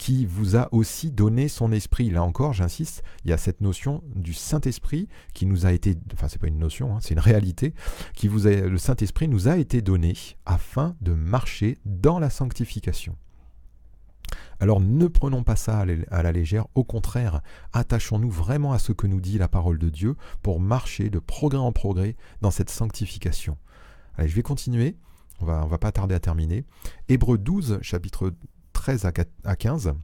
qui 0.03 0.27
vous 0.27 0.57
a 0.57 0.69
aussi 0.75 1.13
donné 1.13 1.47
son 1.47 1.71
esprit. 1.71 2.11
Là 2.11 2.25
encore, 2.25 2.53
j'insiste, 2.53 3.05
il 3.25 3.31
y 3.31 3.33
a 3.33 3.37
cette 3.37 3.61
notion 3.61 4.03
du 4.17 4.35
Saint-Esprit 4.35 5.07
qui 5.33 5.47
nous 5.47 5.65
a 5.65 5.71
été, 5.71 5.97
enfin 6.13 6.27
c'est 6.27 6.41
pas 6.41 6.49
une 6.49 6.59
notion, 6.59 6.97
hein, 6.97 6.99
c'est 7.01 7.15
une 7.15 7.21
réalité, 7.21 7.73
qui 8.17 8.27
vous 8.27 8.49
a, 8.49 8.51
le 8.51 8.79
Saint-Esprit 8.79 9.29
nous 9.29 9.47
a 9.47 9.59
été 9.59 9.81
donné 9.81 10.15
afin 10.45 10.97
de 11.03 11.13
marcher 11.13 11.79
dans 11.85 12.19
la 12.19 12.31
sanctification. 12.31 13.17
Alors 14.59 14.81
ne 14.81 15.07
prenons 15.07 15.45
pas 15.45 15.55
ça 15.55 15.85
à 16.11 16.23
la 16.25 16.33
légère, 16.33 16.67
au 16.75 16.83
contraire, 16.83 17.41
attachons-nous 17.73 18.31
vraiment 18.31 18.73
à 18.73 18.81
ce 18.81 18.91
que 18.91 19.07
nous 19.07 19.21
dit 19.21 19.39
la 19.39 19.47
parole 19.47 19.79
de 19.79 19.89
Dieu 19.89 20.17
pour 20.43 20.59
marcher 20.59 21.11
de 21.11 21.21
progrès 21.21 21.61
en 21.61 21.71
progrès 21.71 22.17
dans 22.41 22.51
cette 22.51 22.71
sanctification. 22.71 23.57
Allez, 24.17 24.27
je 24.27 24.35
vais 24.35 24.43
continuer, 24.43 24.97
on 25.39 25.45
va, 25.45 25.65
va 25.65 25.79
pas 25.79 25.93
tarder 25.93 26.17
à 26.17 26.21
terminer. 26.21 26.65
Hébreu 27.09 27.39
12, 27.39 27.79
chapitre 27.83 28.33
13 28.83 29.07
à 29.45 29.55
15. 29.55 29.95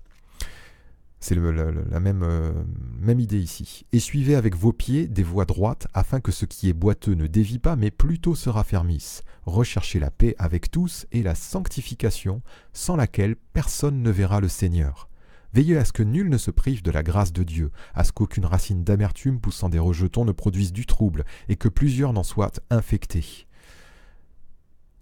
C'est 1.18 1.34
la 1.34 1.98
même, 1.98 2.22
euh, 2.22 2.52
même 3.00 3.18
idée 3.18 3.40
ici. 3.40 3.84
Et 3.92 3.98
suivez 3.98 4.36
avec 4.36 4.54
vos 4.54 4.72
pieds 4.72 5.08
des 5.08 5.24
voies 5.24 5.46
droites, 5.46 5.88
afin 5.94 6.20
que 6.20 6.30
ce 6.30 6.44
qui 6.44 6.68
est 6.68 6.74
boiteux 6.74 7.14
ne 7.14 7.26
dévie 7.26 7.58
pas, 7.58 7.74
mais 7.74 7.90
plutôt 7.90 8.36
se 8.36 8.48
raffermisse. 8.48 9.24
Recherchez 9.46 9.98
la 9.98 10.12
paix 10.12 10.36
avec 10.38 10.70
tous 10.70 11.06
et 11.10 11.24
la 11.24 11.34
sanctification, 11.34 12.40
sans 12.72 12.94
laquelle 12.94 13.34
personne 13.52 14.00
ne 14.00 14.12
verra 14.12 14.40
le 14.40 14.46
Seigneur. 14.46 15.08
Veillez 15.52 15.76
à 15.76 15.84
ce 15.84 15.92
que 15.92 16.04
nul 16.04 16.28
ne 16.28 16.38
se 16.38 16.52
prive 16.52 16.84
de 16.84 16.92
la 16.92 17.02
grâce 17.02 17.32
de 17.32 17.42
Dieu, 17.42 17.72
à 17.94 18.04
ce 18.04 18.12
qu'aucune 18.12 18.46
racine 18.46 18.84
d'amertume 18.84 19.40
poussant 19.40 19.70
des 19.70 19.80
rejetons 19.80 20.24
ne 20.24 20.30
produise 20.30 20.72
du 20.72 20.86
trouble, 20.86 21.24
et 21.48 21.56
que 21.56 21.68
plusieurs 21.68 22.12
n'en 22.12 22.22
soient 22.22 22.52
infectés 22.70 23.47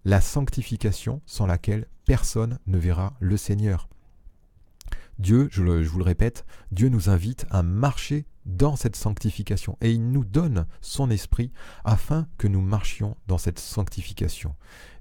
la 0.07 0.21
sanctification 0.21 1.21
sans 1.27 1.47
laquelle 1.47 1.89
personne 2.05 2.61
ne 2.69 2.79
verra 2.79 3.15
le 3.19 3.37
Seigneur. 3.37 3.89
Dieu, 5.19 5.49
je, 5.51 5.63
vous 5.63 5.99
le 5.99 6.05
répète, 6.05 6.47
Dieu 6.71 6.89
nous 6.89 7.11
invite 7.11 7.45
à 7.51 7.65
marcher 7.65 8.25
dans 8.47 8.77
cette 8.77 8.97
sanctification 8.97 9.77
et 9.81 9.91
il 9.91 10.11
nous 10.11 10.25
donne 10.25 10.67
son 10.81 11.11
esprit 11.11 11.51
afin 11.85 12.29
que 12.39 12.47
nous 12.47 12.61
marchions 12.61 13.17
dans 13.27 13.39
cette 13.39 13.59
sanctification. 13.59 14.55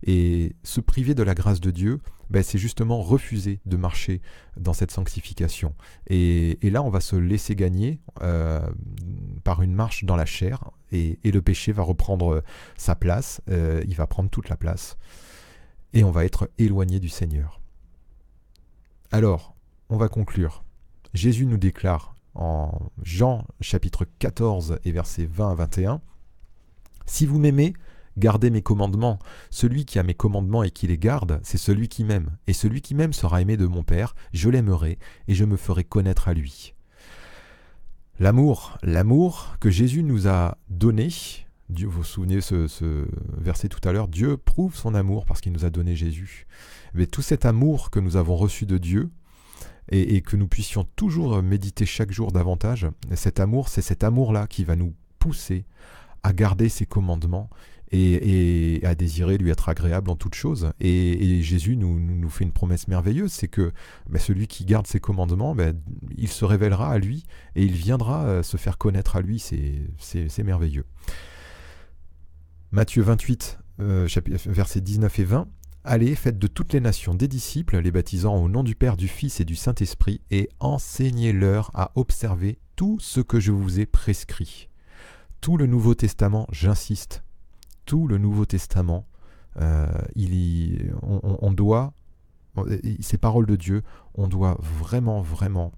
Et 0.03 0.55
se 0.63 0.81
priver 0.81 1.13
de 1.13 1.23
la 1.23 1.35
grâce 1.35 1.61
de 1.61 1.71
Dieu, 1.71 2.01
ben, 2.29 2.43
c'est 2.43 2.57
justement 2.57 3.01
refuser 3.01 3.59
de 3.65 3.77
marcher 3.77 4.21
dans 4.57 4.73
cette 4.73 4.91
sanctification. 4.91 5.75
Et, 6.07 6.57
là, 6.63 6.81
on 6.81 6.89
va 6.89 6.99
se 6.99 7.15
laisser 7.15 7.55
gagner 7.55 7.99
euh, 8.21 8.67
par 9.43 9.61
une 9.61 9.73
marche 9.73 10.05
dans 10.05 10.15
la 10.15 10.25
chair, 10.25 10.71
et, 10.91 11.19
le 11.23 11.41
péché 11.41 11.71
va 11.71 11.83
reprendre 11.83 12.43
sa 12.77 12.95
place, 12.95 13.41
euh, 13.49 13.83
il 13.87 13.95
va 13.95 14.07
prendre 14.07 14.29
toute 14.29 14.49
la 14.49 14.57
place, 14.57 14.97
et 15.93 16.03
on 16.03 16.11
va 16.11 16.25
être 16.25 16.49
éloigné 16.57 16.99
du 16.99 17.09
Seigneur. 17.09 17.61
Alors, 19.11 19.55
on 19.89 19.97
va 19.97 20.09
conclure. 20.09 20.63
Jésus 21.13 21.45
nous 21.45 21.57
déclare 21.57 22.14
en 22.35 22.91
Jean 23.01 23.45
chapitre 23.61 24.05
14 24.19 24.79
et 24.83 24.91
versets 24.91 25.25
20 25.25 25.51
à 25.51 25.55
21, 25.55 26.01
Si 27.05 27.25
vous 27.25 27.39
m'aimez, 27.39 27.73
Gardez 28.17 28.49
mes 28.49 28.61
commandements. 28.61 29.19
Celui 29.49 29.83
qui 29.85 29.99
a 29.99 30.03
mes 30.03 30.13
commandements 30.13 30.63
et 30.63 30.71
qui 30.71 30.87
les 30.87 30.97
garde, 30.97 31.39
c'est 31.43 31.57
celui 31.57 31.89
qui 31.89 32.03
m'aime. 32.05 32.37
Et 32.47 32.53
celui 32.53 32.81
qui 32.81 32.95
m'aime 32.95 33.13
sera 33.13 33.41
aimé 33.41 33.57
de 33.57 33.65
mon 33.65 33.83
Père, 33.83 34.15
je 34.33 34.49
l'aimerai 34.49 34.97
et 35.27 35.35
je 35.35 35.43
me 35.43 35.57
ferai 35.57 35.83
connaître 35.83 36.29
à 36.29 36.33
lui. 36.33 36.73
L'amour, 38.19 38.77
l'amour 38.83 39.57
que 39.59 39.69
Jésus 39.69 40.01
nous 40.01 40.29
a 40.29 40.57
donné, 40.69 41.09
Dieu, 41.67 41.87
vous 41.87 41.97
vous 41.97 42.03
souvenez 42.05 42.39
ce, 42.39 42.67
ce 42.67 43.05
verset 43.37 43.67
tout 43.67 43.85
à 43.85 43.91
l'heure, 43.91 44.07
Dieu 44.07 44.37
prouve 44.37 44.75
son 44.75 44.95
amour 44.95 45.25
parce 45.25 45.41
qu'il 45.41 45.51
nous 45.51 45.65
a 45.65 45.69
donné 45.69 45.97
Jésus. 45.97 46.47
Mais 46.93 47.07
tout 47.07 47.21
cet 47.21 47.45
amour 47.45 47.89
que 47.89 47.99
nous 47.99 48.15
avons 48.15 48.37
reçu 48.37 48.65
de 48.65 48.77
Dieu, 48.77 49.09
et, 49.89 50.21
que 50.21 50.35
nous 50.35 50.47
puissions 50.47 50.85
toujours 50.95 51.41
méditer 51.41 51.85
chaque 51.85 52.11
jour 52.11 52.31
davantage. 52.31 52.87
Cet 53.13 53.39
amour, 53.39 53.69
c'est 53.69 53.81
cet 53.81 54.03
amour-là 54.03 54.47
qui 54.47 54.63
va 54.63 54.75
nous 54.75 54.93
pousser 55.19 55.65
à 56.23 56.33
garder 56.33 56.69
ses 56.69 56.85
commandements 56.85 57.49
et, 57.91 58.81
à 58.83 58.95
désirer 58.95 59.37
lui 59.37 59.51
être 59.51 59.69
agréable 59.69 60.09
en 60.09 60.15
toutes 60.15 60.35
choses. 60.35 60.71
Et, 60.79 61.41
Jésus 61.41 61.77
nous, 61.77 62.29
fait 62.29 62.43
une 62.43 62.51
promesse 62.51 62.87
merveilleuse, 62.87 63.31
c'est 63.31 63.47
que 63.47 63.71
ben, 64.09 64.19
celui 64.19 64.47
qui 64.47 64.65
garde 64.65 64.87
ses 64.87 64.99
commandements, 64.99 65.55
ben, 65.55 65.79
il 66.17 66.27
se 66.27 66.45
révélera 66.45 66.91
à 66.91 66.97
lui 66.97 67.23
et 67.55 67.63
il 67.63 67.73
viendra 67.73 68.25
euh, 68.25 68.43
se 68.43 68.57
faire 68.57 68.77
connaître 68.77 69.15
à 69.15 69.21
lui. 69.21 69.39
C'est 69.39 70.43
merveilleux. 70.43 70.85
Matthieu 72.71 73.03
28, 73.03 73.59
euh, 73.79 74.07
versets 74.45 74.81
19 74.81 75.19
et 75.19 75.23
20. 75.23 75.47
Allez, 75.87 76.15
faites 76.15 76.39
de 76.39 76.47
toutes 76.47 76.73
les 76.73 76.79
nations 76.79 77.13
des 77.13 77.27
disciples, 77.27 77.77
les 77.77 77.91
baptisant 77.91 78.35
au 78.37 78.49
nom 78.49 78.63
du 78.63 78.73
Père, 78.73 78.97
du 78.97 79.07
Fils 79.07 79.39
et 79.39 79.45
du 79.45 79.55
Saint-Esprit, 79.55 80.19
et 80.31 80.49
enseignez-leur 80.59 81.69
à 81.75 81.91
observer 81.93 82.57
tout 82.75 82.97
ce 82.99 83.19
que 83.19 83.39
je 83.39 83.51
vous 83.51 83.79
ai 83.79 83.85
prescrit. 83.85 84.67
Tout 85.41 85.57
le 85.57 85.67
Nouveau 85.67 85.93
Testament, 85.93 86.47
j'insiste, 86.51 87.23
tout 87.85 88.07
le 88.07 88.17
Nouveau 88.17 88.47
Testament, 88.47 89.05
euh, 89.61 89.87
il 90.15 90.91
on, 91.03 91.53
doit, 91.53 91.93
ces 92.99 93.19
paroles 93.19 93.45
de 93.45 93.55
Dieu, 93.55 93.83
on 94.15 94.27
doit 94.27 94.57
vraiment, 94.59 95.21
vraiment 95.21 95.71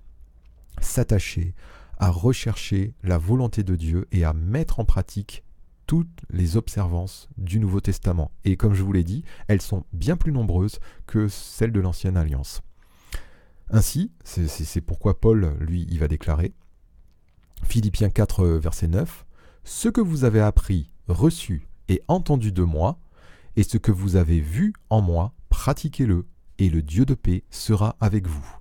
s'attacher 0.79 1.53
à 1.97 2.11
rechercher 2.11 2.93
la 3.03 3.17
volonté 3.17 3.61
de 3.61 3.75
Dieu 3.75 4.07
et 4.13 4.23
à 4.23 4.31
mettre 4.31 4.79
en 4.79 4.85
pratique 4.85 5.43
toutes 5.87 6.21
les 6.29 6.57
observances 6.57 7.29
du 7.37 7.59
Nouveau 7.59 7.79
Testament. 7.81 8.31
Et 8.43 8.57
comme 8.57 8.73
je 8.73 8.83
vous 8.83 8.91
l'ai 8.91 9.05
dit, 9.05 9.23
elles 9.47 9.61
sont 9.61 9.85
bien 9.93 10.17
plus 10.17 10.31
nombreuses 10.31 10.79
que 11.07 11.27
celles 11.27 11.71
de 11.71 11.79
l'Ancienne 11.79 12.17
Alliance. 12.17 12.61
Ainsi, 13.69 14.11
c'est 14.23 14.81
pourquoi 14.81 15.19
Paul, 15.19 15.55
lui, 15.59 15.87
il 15.89 15.99
va 15.99 16.07
déclarer, 16.07 16.53
Philippiens 17.63 18.09
4, 18.09 18.45
verset 18.47 18.87
9, 18.87 19.25
Ce 19.63 19.89
que 19.89 20.01
vous 20.01 20.23
avez 20.23 20.41
appris, 20.41 20.91
reçu 21.07 21.67
et 21.89 22.01
entendu 22.07 22.51
de 22.51 22.63
moi, 22.63 22.99
et 23.55 23.63
ce 23.63 23.77
que 23.77 23.91
vous 23.91 24.15
avez 24.15 24.39
vu 24.39 24.73
en 24.89 25.01
moi, 25.01 25.33
pratiquez-le, 25.49 26.27
et 26.59 26.69
le 26.69 26.81
Dieu 26.81 27.05
de 27.05 27.13
paix 27.13 27.43
sera 27.49 27.95
avec 27.99 28.27
vous. 28.27 28.57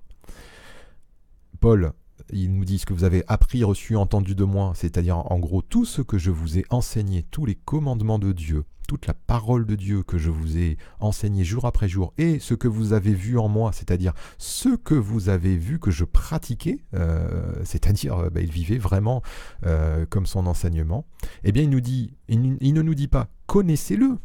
Paul 1.59 1.93
il 2.31 2.53
nous 2.53 2.65
dit 2.65 2.79
ce 2.79 2.85
que 2.85 2.93
vous 2.93 3.03
avez 3.03 3.23
appris, 3.27 3.63
reçu, 3.63 3.95
entendu 3.95 4.35
de 4.35 4.43
moi, 4.43 4.73
c'est-à-dire 4.75 5.17
en 5.31 5.39
gros 5.39 5.61
tout 5.61 5.85
ce 5.85 6.01
que 6.01 6.17
je 6.17 6.31
vous 6.31 6.57
ai 6.57 6.65
enseigné, 6.69 7.23
tous 7.23 7.45
les 7.45 7.55
commandements 7.55 8.19
de 8.19 8.31
Dieu, 8.31 8.65
toute 8.87 9.05
la 9.05 9.13
parole 9.13 9.65
de 9.65 9.75
Dieu 9.75 10.03
que 10.03 10.17
je 10.17 10.29
vous 10.29 10.57
ai 10.57 10.77
enseigné 10.99 11.43
jour 11.43 11.65
après 11.65 11.89
jour, 11.89 12.13
et 12.17 12.39
ce 12.39 12.53
que 12.53 12.67
vous 12.67 12.93
avez 12.93 13.13
vu 13.13 13.37
en 13.37 13.47
moi, 13.47 13.71
c'est-à-dire 13.73 14.13
ce 14.37 14.75
que 14.75 14.95
vous 14.95 15.29
avez 15.29 15.57
vu 15.57 15.79
que 15.79 15.91
je 15.91 16.05
pratiquais, 16.05 16.79
euh, 16.93 17.53
c'est-à-dire 17.63 18.17
euh, 18.17 18.29
bah, 18.29 18.41
il 18.41 18.51
vivait 18.51 18.77
vraiment 18.77 19.21
euh, 19.65 20.05
comme 20.05 20.25
son 20.25 20.47
enseignement, 20.47 21.05
eh 21.43 21.51
bien 21.51 21.63
il 21.63 21.69
nous 21.69 21.81
dit, 21.81 22.13
il 22.29 22.73
ne 22.73 22.81
nous 22.81 22.95
dit 22.95 23.07
pas 23.07 23.27
connaissez-le, 23.45 24.17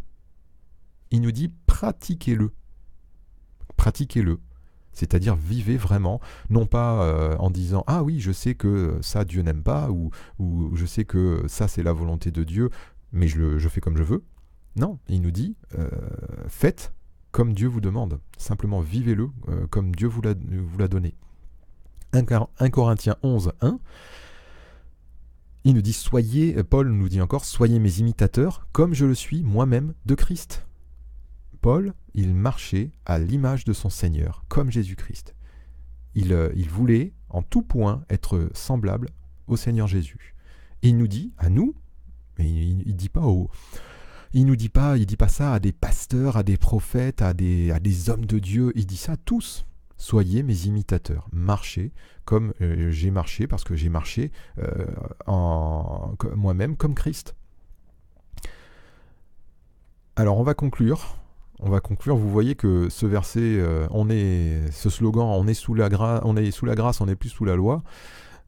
il 1.11 1.21
nous 1.21 1.33
dit 1.33 1.53
pratiquez-le. 1.67 2.53
Pratiquez-le. 3.77 4.39
C'est-à-dire 4.93 5.37
vivez 5.37 5.77
vraiment, 5.77 6.21
non 6.51 6.67
pas 6.67 7.03
euh, 7.03 7.37
en 7.39 7.51
disant 7.51 7.85
ah 7.87 8.03
oui 8.03 8.21
je 8.21 8.33
sais 8.33 8.55
que 8.55 8.99
ça 9.01 9.25
Dieu 9.25 9.43
n'aime 9.43 9.63
pas 9.63 9.91
ou, 9.91 10.11
ou, 10.39 10.71
je 10.75 10.87
sais 10.87 11.05
que 11.05 11.45
ça 11.49 11.69
c'est 11.69 11.83
la 11.83 11.93
volonté 11.93 12.31
de 12.31 12.45
Dieu, 12.45 12.71
mais 13.13 13.29
je, 13.29 13.59
je 13.59 13.69
fais 13.69 13.81
comme 13.81 13.97
je 13.97 14.03
veux. 14.03 14.23
Non, 14.77 14.99
il 15.09 15.23
nous 15.23 15.31
dit 15.31 15.57
euh, 15.79 15.89
faites 16.49 16.93
comme 17.31 17.55
Dieu 17.55 17.69
vous 17.69 17.81
demande. 17.81 18.21
Simplement 18.37 18.81
vivez-le 18.81 19.31
euh, 19.49 19.67
comme 19.69 19.95
Dieu 19.95 20.09
vous 20.09 20.23
l'a, 20.23 20.89
donné. 20.89 21.15
1, 22.13 22.25
Corinthiens 22.71 23.17
11, 23.23 23.53
1. 23.63 23.79
Il 25.65 25.75
nous 25.75 25.83
dit 25.83 25.93
soyez, 25.95 26.63
Paul 26.65 26.89
nous 26.91 27.09
dit 27.09 27.21
encore 27.21 27.45
soyez 27.45 27.79
mes 27.79 27.99
imitateurs 27.99 28.67
comme 28.73 28.93
je 28.95 29.07
le 29.07 29.15
suis 29.15 29.43
moi-même 29.43 29.95
de 30.05 30.15
Christ. 30.15 30.67
Paul, 31.63 31.95
il 32.15 32.35
marchait 32.35 32.91
à 33.07 33.19
l'image 33.19 33.65
de 33.65 33.73
son 33.73 33.91
Seigneur, 33.91 34.45
comme 34.49 34.71
Jésus-Christ. 34.71 35.35
Il, 36.15 36.33
euh, 36.33 36.51
voulait 36.69 37.13
en 37.31 37.43
tout 37.43 37.63
point 37.63 38.05
être 38.11 38.51
semblable 38.53 39.09
au 39.47 39.57
Seigneur 39.57 39.87
Jésus. 39.87 40.35
Il 40.83 40.97
nous 40.97 41.09
dit 41.09 41.33
à 41.39 41.49
nous, 41.49 41.75
mais 42.39 42.51
il, 42.51 42.79
ne 42.79 42.93
dit 42.93 43.09
pas 43.09 43.27
il 44.35 45.07
dit 45.07 45.17
pas, 45.17 45.29
ça 45.29 45.55
à 45.55 45.61
des 45.61 45.73
pasteurs, 45.73 46.37
à 46.37 46.43
des 46.43 46.57
prophètes, 46.57 47.23
à 47.23 47.33
des, 47.33 48.11
hommes 48.11 48.27
de 48.27 48.39
Dieu. 48.39 48.73
Il 48.75 48.87
dit 48.87 48.97
ça 48.97 49.13
à 49.13 49.17
tous. 49.17 49.65
Soyez 49.97 50.43
mes 50.43 50.67
imitateurs. 50.67 51.29
Marchez 51.33 51.93
comme 52.25 52.53
euh, 52.61 52.91
j'ai 52.91 53.11
marché, 53.11 53.47
parce 53.47 53.65
que 53.65 53.75
j'ai 53.75 53.89
marché 53.89 54.31
euh, 54.59 54.87
moi-même 56.37 56.77
comme 56.77 56.95
Christ. 56.95 57.35
Alors 60.17 60.39
on 60.39 60.43
va 60.43 60.55
conclure 60.55 61.22
on 61.63 61.71
va 61.71 61.81
conclure. 61.81 62.17
Vous 62.17 62.31
voyez 62.31 62.55
que 62.55 62.89
ce 62.91 63.07
verset, 63.07 63.41
euh, 63.41 63.87
on 63.91 64.11
est, 64.11 64.71
ce 64.73 64.91
slogan, 64.91 65.25
on 65.25 65.47
est 65.47 65.55
sous 65.55 65.75
la 65.75 65.89
grâce, 65.89 66.21
on 66.25 66.37
est 66.37 67.07
n'est 67.07 67.17
plus 67.17 67.29
sous 67.29 67.45
la 67.45 67.55
loi. 67.55 67.83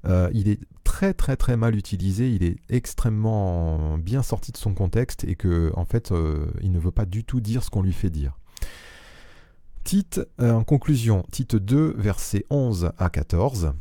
Euh, 0.07 0.29
il 0.35 0.49
est 0.49 0.61
très 0.83 1.15
très 1.15 1.37
très 1.37 1.57
mal 1.57 1.77
utilisé, 1.77 2.31
il 2.31 2.43
est 2.43 2.57
extrêmement 2.69 3.97
bien 3.97 4.23
sorti 4.23 4.53
de 4.53 4.59
son 4.59 4.75
contexte 4.75 5.25
et 5.25 5.35
que 5.35 5.73
en 5.77 5.87
fait 5.87 6.13
euh, 6.13 6.47
il 6.61 6.73
ne 6.73 6.79
veut 6.79 6.91
pas 6.91 7.07
du 7.07 7.25
tout 7.25 7.41
dire 7.41 7.63
ce 7.63 7.71
qu'on 7.71 7.83
lui 7.83 7.95
fait 7.95 8.11
dire. 8.11 8.39
Tite, 9.83 10.21
en 10.39 10.65
conclusion, 10.65 11.25
Tite 11.31 11.57
2, 11.57 11.95
versets 11.97 12.45
11 12.51 12.91
à 12.99 13.11
14. 13.11 13.73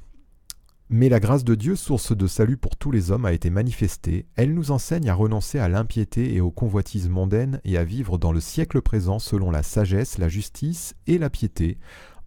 Mais 0.96 1.10
la 1.10 1.20
grâce 1.20 1.44
de 1.44 1.56
Dieu, 1.56 1.76
source 1.76 2.16
de 2.16 2.28
salut 2.28 2.56
pour 2.56 2.76
tous 2.76 2.92
les 2.92 3.10
hommes, 3.10 3.26
a 3.26 3.34
été 3.34 3.50
manifestée. 3.50 4.28
Elle 4.36 4.54
nous 4.54 4.70
enseigne 4.70 5.10
à 5.10 5.16
renoncer 5.16 5.58
à 5.58 5.68
l'impiété 5.68 6.36
et 6.36 6.40
aux 6.40 6.52
convoitises 6.52 7.10
mondaines 7.10 7.60
et 7.66 7.80
à 7.80 7.84
vivre 7.84 8.20
dans 8.20 8.32
le 8.32 8.40
siècle 8.40 8.80
présent 8.80 9.18
selon 9.18 9.50
la 9.50 9.64
sagesse, 9.64 10.20
la 10.20 10.30
justice 10.30 10.94
et 11.08 11.18
la 11.18 11.32
piété, 11.32 11.80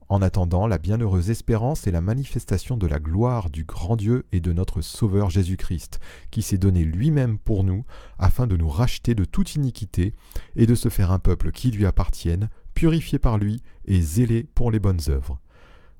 en 0.09 0.20
attendant 0.20 0.66
la 0.66 0.79
bienheureuse 0.79 1.31
espérance 1.31 1.87
et 1.87 1.92
la 1.92 2.00
manifestation 2.00 2.76
de 2.76 2.88
la 2.88 2.98
gloire 2.98 3.50
du 3.50 3.62
grand 3.62 3.94
Dieu 3.94 4.26
et 4.33 4.40
de 4.40 4.52
notre 4.52 4.81
Sauveur 4.81 5.31
Jésus-Christ, 5.31 6.00
qui 6.33 6.42
s'est 6.42 6.59
donné 6.59 6.83
lui-même 6.83 7.38
pour 7.38 7.62
nous, 7.62 7.85
afin 8.18 8.48
de 8.48 8.57
nous 8.57 8.68
racheter 8.68 9.14
de 9.14 9.24
toute 9.24 9.55
iniquité 9.55 10.12
et 10.57 10.66
de 10.66 10.74
se 10.74 10.88
faire 10.88 11.12
un 11.12 11.20
peuple 11.20 11.52
qui 11.52 11.70
lui 11.70 11.87
appartienne, 11.87 12.50
purifié 12.74 13.20
par 13.20 13.38
lui 13.38 13.62
et 13.85 14.00
zélé 14.00 14.42
pour 14.42 14.72
les 14.72 14.81
bonnes 14.81 15.02
œuvres. 15.07 15.38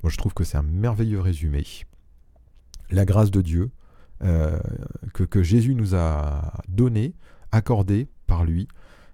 Moi, 0.03 0.11
je 0.11 0.17
trouve 0.17 0.35
que 0.35 0.43
c'est 0.43 0.59
un 0.59 0.65
merveilleux 0.65 1.21
résumé 1.21 1.63
la 2.91 3.05
grâce 3.05 3.31
de 3.31 3.41
Dieu 3.41 3.71
euh, 4.25 4.59
que, 5.13 5.43
Jésus 5.43 5.75
nous 5.75 5.95
a 5.95 6.63
donnée, 6.69 7.15
accordée 7.53 8.09
par 8.27 8.45
lui, 8.45 8.69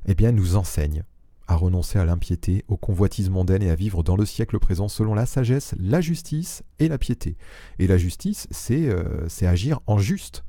eh 0.06 0.14
bien, 0.14 0.32
nous 0.32 0.56
enseigne 0.56 1.04
à 1.48 1.56
renoncer 1.56 1.98
à 1.98 2.04
l'impiété, 2.04 2.64
aux 2.68 2.76
convoitises 2.76 3.28
mondaines 3.28 3.62
et 3.62 3.70
à 3.70 3.74
vivre 3.74 4.02
dans 4.02 4.16
le 4.16 4.24
siècle 4.24 4.58
présent 4.58 4.88
selon 4.88 5.14
la 5.14 5.26
sagesse, 5.26 5.74
la 5.78 6.00
justice 6.00 6.62
et 6.78 6.88
la 6.88 6.98
piété. 6.98 7.36
Et 7.78 7.86
la 7.86 7.98
justice, 7.98 8.46
c'est 8.50 8.88
euh, 8.88 9.26
agir 9.42 9.80
en 9.86 9.98
juste. 9.98 10.44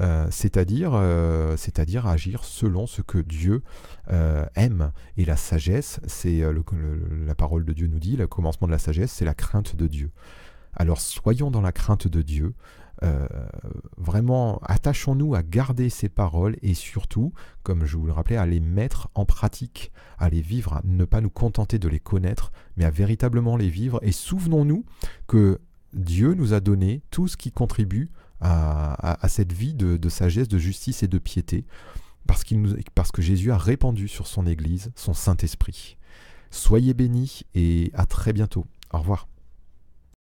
Euh, 0.00 0.26
c'est-à-dire 0.30 1.00
c'est-à-dire 1.56 2.06
agir 2.06 2.44
selon 2.44 2.86
ce 2.86 3.00
que 3.00 3.18
Dieu 3.18 3.62
aime. 4.54 4.92
Et 5.16 5.24
la 5.24 5.36
sagesse, 5.36 5.98
c'est 6.06 6.42
la 6.42 7.34
parole 7.34 7.64
de 7.64 7.72
Dieu 7.72 7.86
nous 7.86 8.00
dit, 8.00 8.16
le 8.16 8.26
commencement 8.26 8.66
de 8.66 8.72
la 8.72 8.78
sagesse, 8.78 9.12
c'est 9.12 9.24
la 9.24 9.34
crainte 9.34 9.76
de 9.76 9.86
Dieu. 9.86 10.10
Alors 10.76 11.00
soyons 11.00 11.50
dans 11.50 11.60
la 11.60 11.72
crainte 11.72 12.08
de 12.08 12.22
Dieu. 12.22 12.54
Euh, 13.02 13.26
vraiment, 13.98 14.60
attachons-nous 14.62 15.34
à 15.34 15.42
garder 15.42 15.90
ces 15.90 16.08
paroles 16.08 16.56
et 16.62 16.74
surtout, 16.74 17.32
comme 17.62 17.84
je 17.84 17.96
vous 17.96 18.06
le 18.06 18.12
rappelais, 18.12 18.36
à 18.36 18.46
les 18.46 18.60
mettre 18.60 19.08
en 19.14 19.24
pratique, 19.24 19.90
à 20.18 20.28
les 20.28 20.40
vivre, 20.40 20.74
à 20.74 20.80
ne 20.84 21.04
pas 21.04 21.20
nous 21.20 21.30
contenter 21.30 21.78
de 21.78 21.88
les 21.88 22.00
connaître, 22.00 22.52
mais 22.76 22.84
à 22.84 22.90
véritablement 22.90 23.56
les 23.56 23.68
vivre. 23.68 23.98
Et 24.02 24.12
souvenons-nous 24.12 24.84
que 25.26 25.60
Dieu 25.92 26.34
nous 26.34 26.54
a 26.54 26.60
donné 26.60 27.02
tout 27.10 27.28
ce 27.28 27.36
qui 27.36 27.52
contribue 27.52 28.10
à, 28.40 29.26
cette 29.28 29.52
vie 29.52 29.74
de, 29.74 30.08
sagesse, 30.08 30.48
de 30.48 30.58
justice 30.58 31.02
et 31.02 31.08
de 31.08 31.18
piété, 31.18 31.64
parce, 32.26 32.44
que 32.44 33.22
Jésus 33.22 33.50
a 33.52 33.56
répandu 33.56 34.08
sur 34.08 34.26
son 34.26 34.46
Église 34.46 34.92
son 34.96 35.14
Saint-Esprit. 35.14 35.96
Soyez 36.50 36.94
bénis 36.94 37.42
et 37.54 37.90
à 37.94 38.06
très 38.06 38.32
bientôt. 38.32 38.66
Au 38.92 38.98
revoir. 38.98 39.28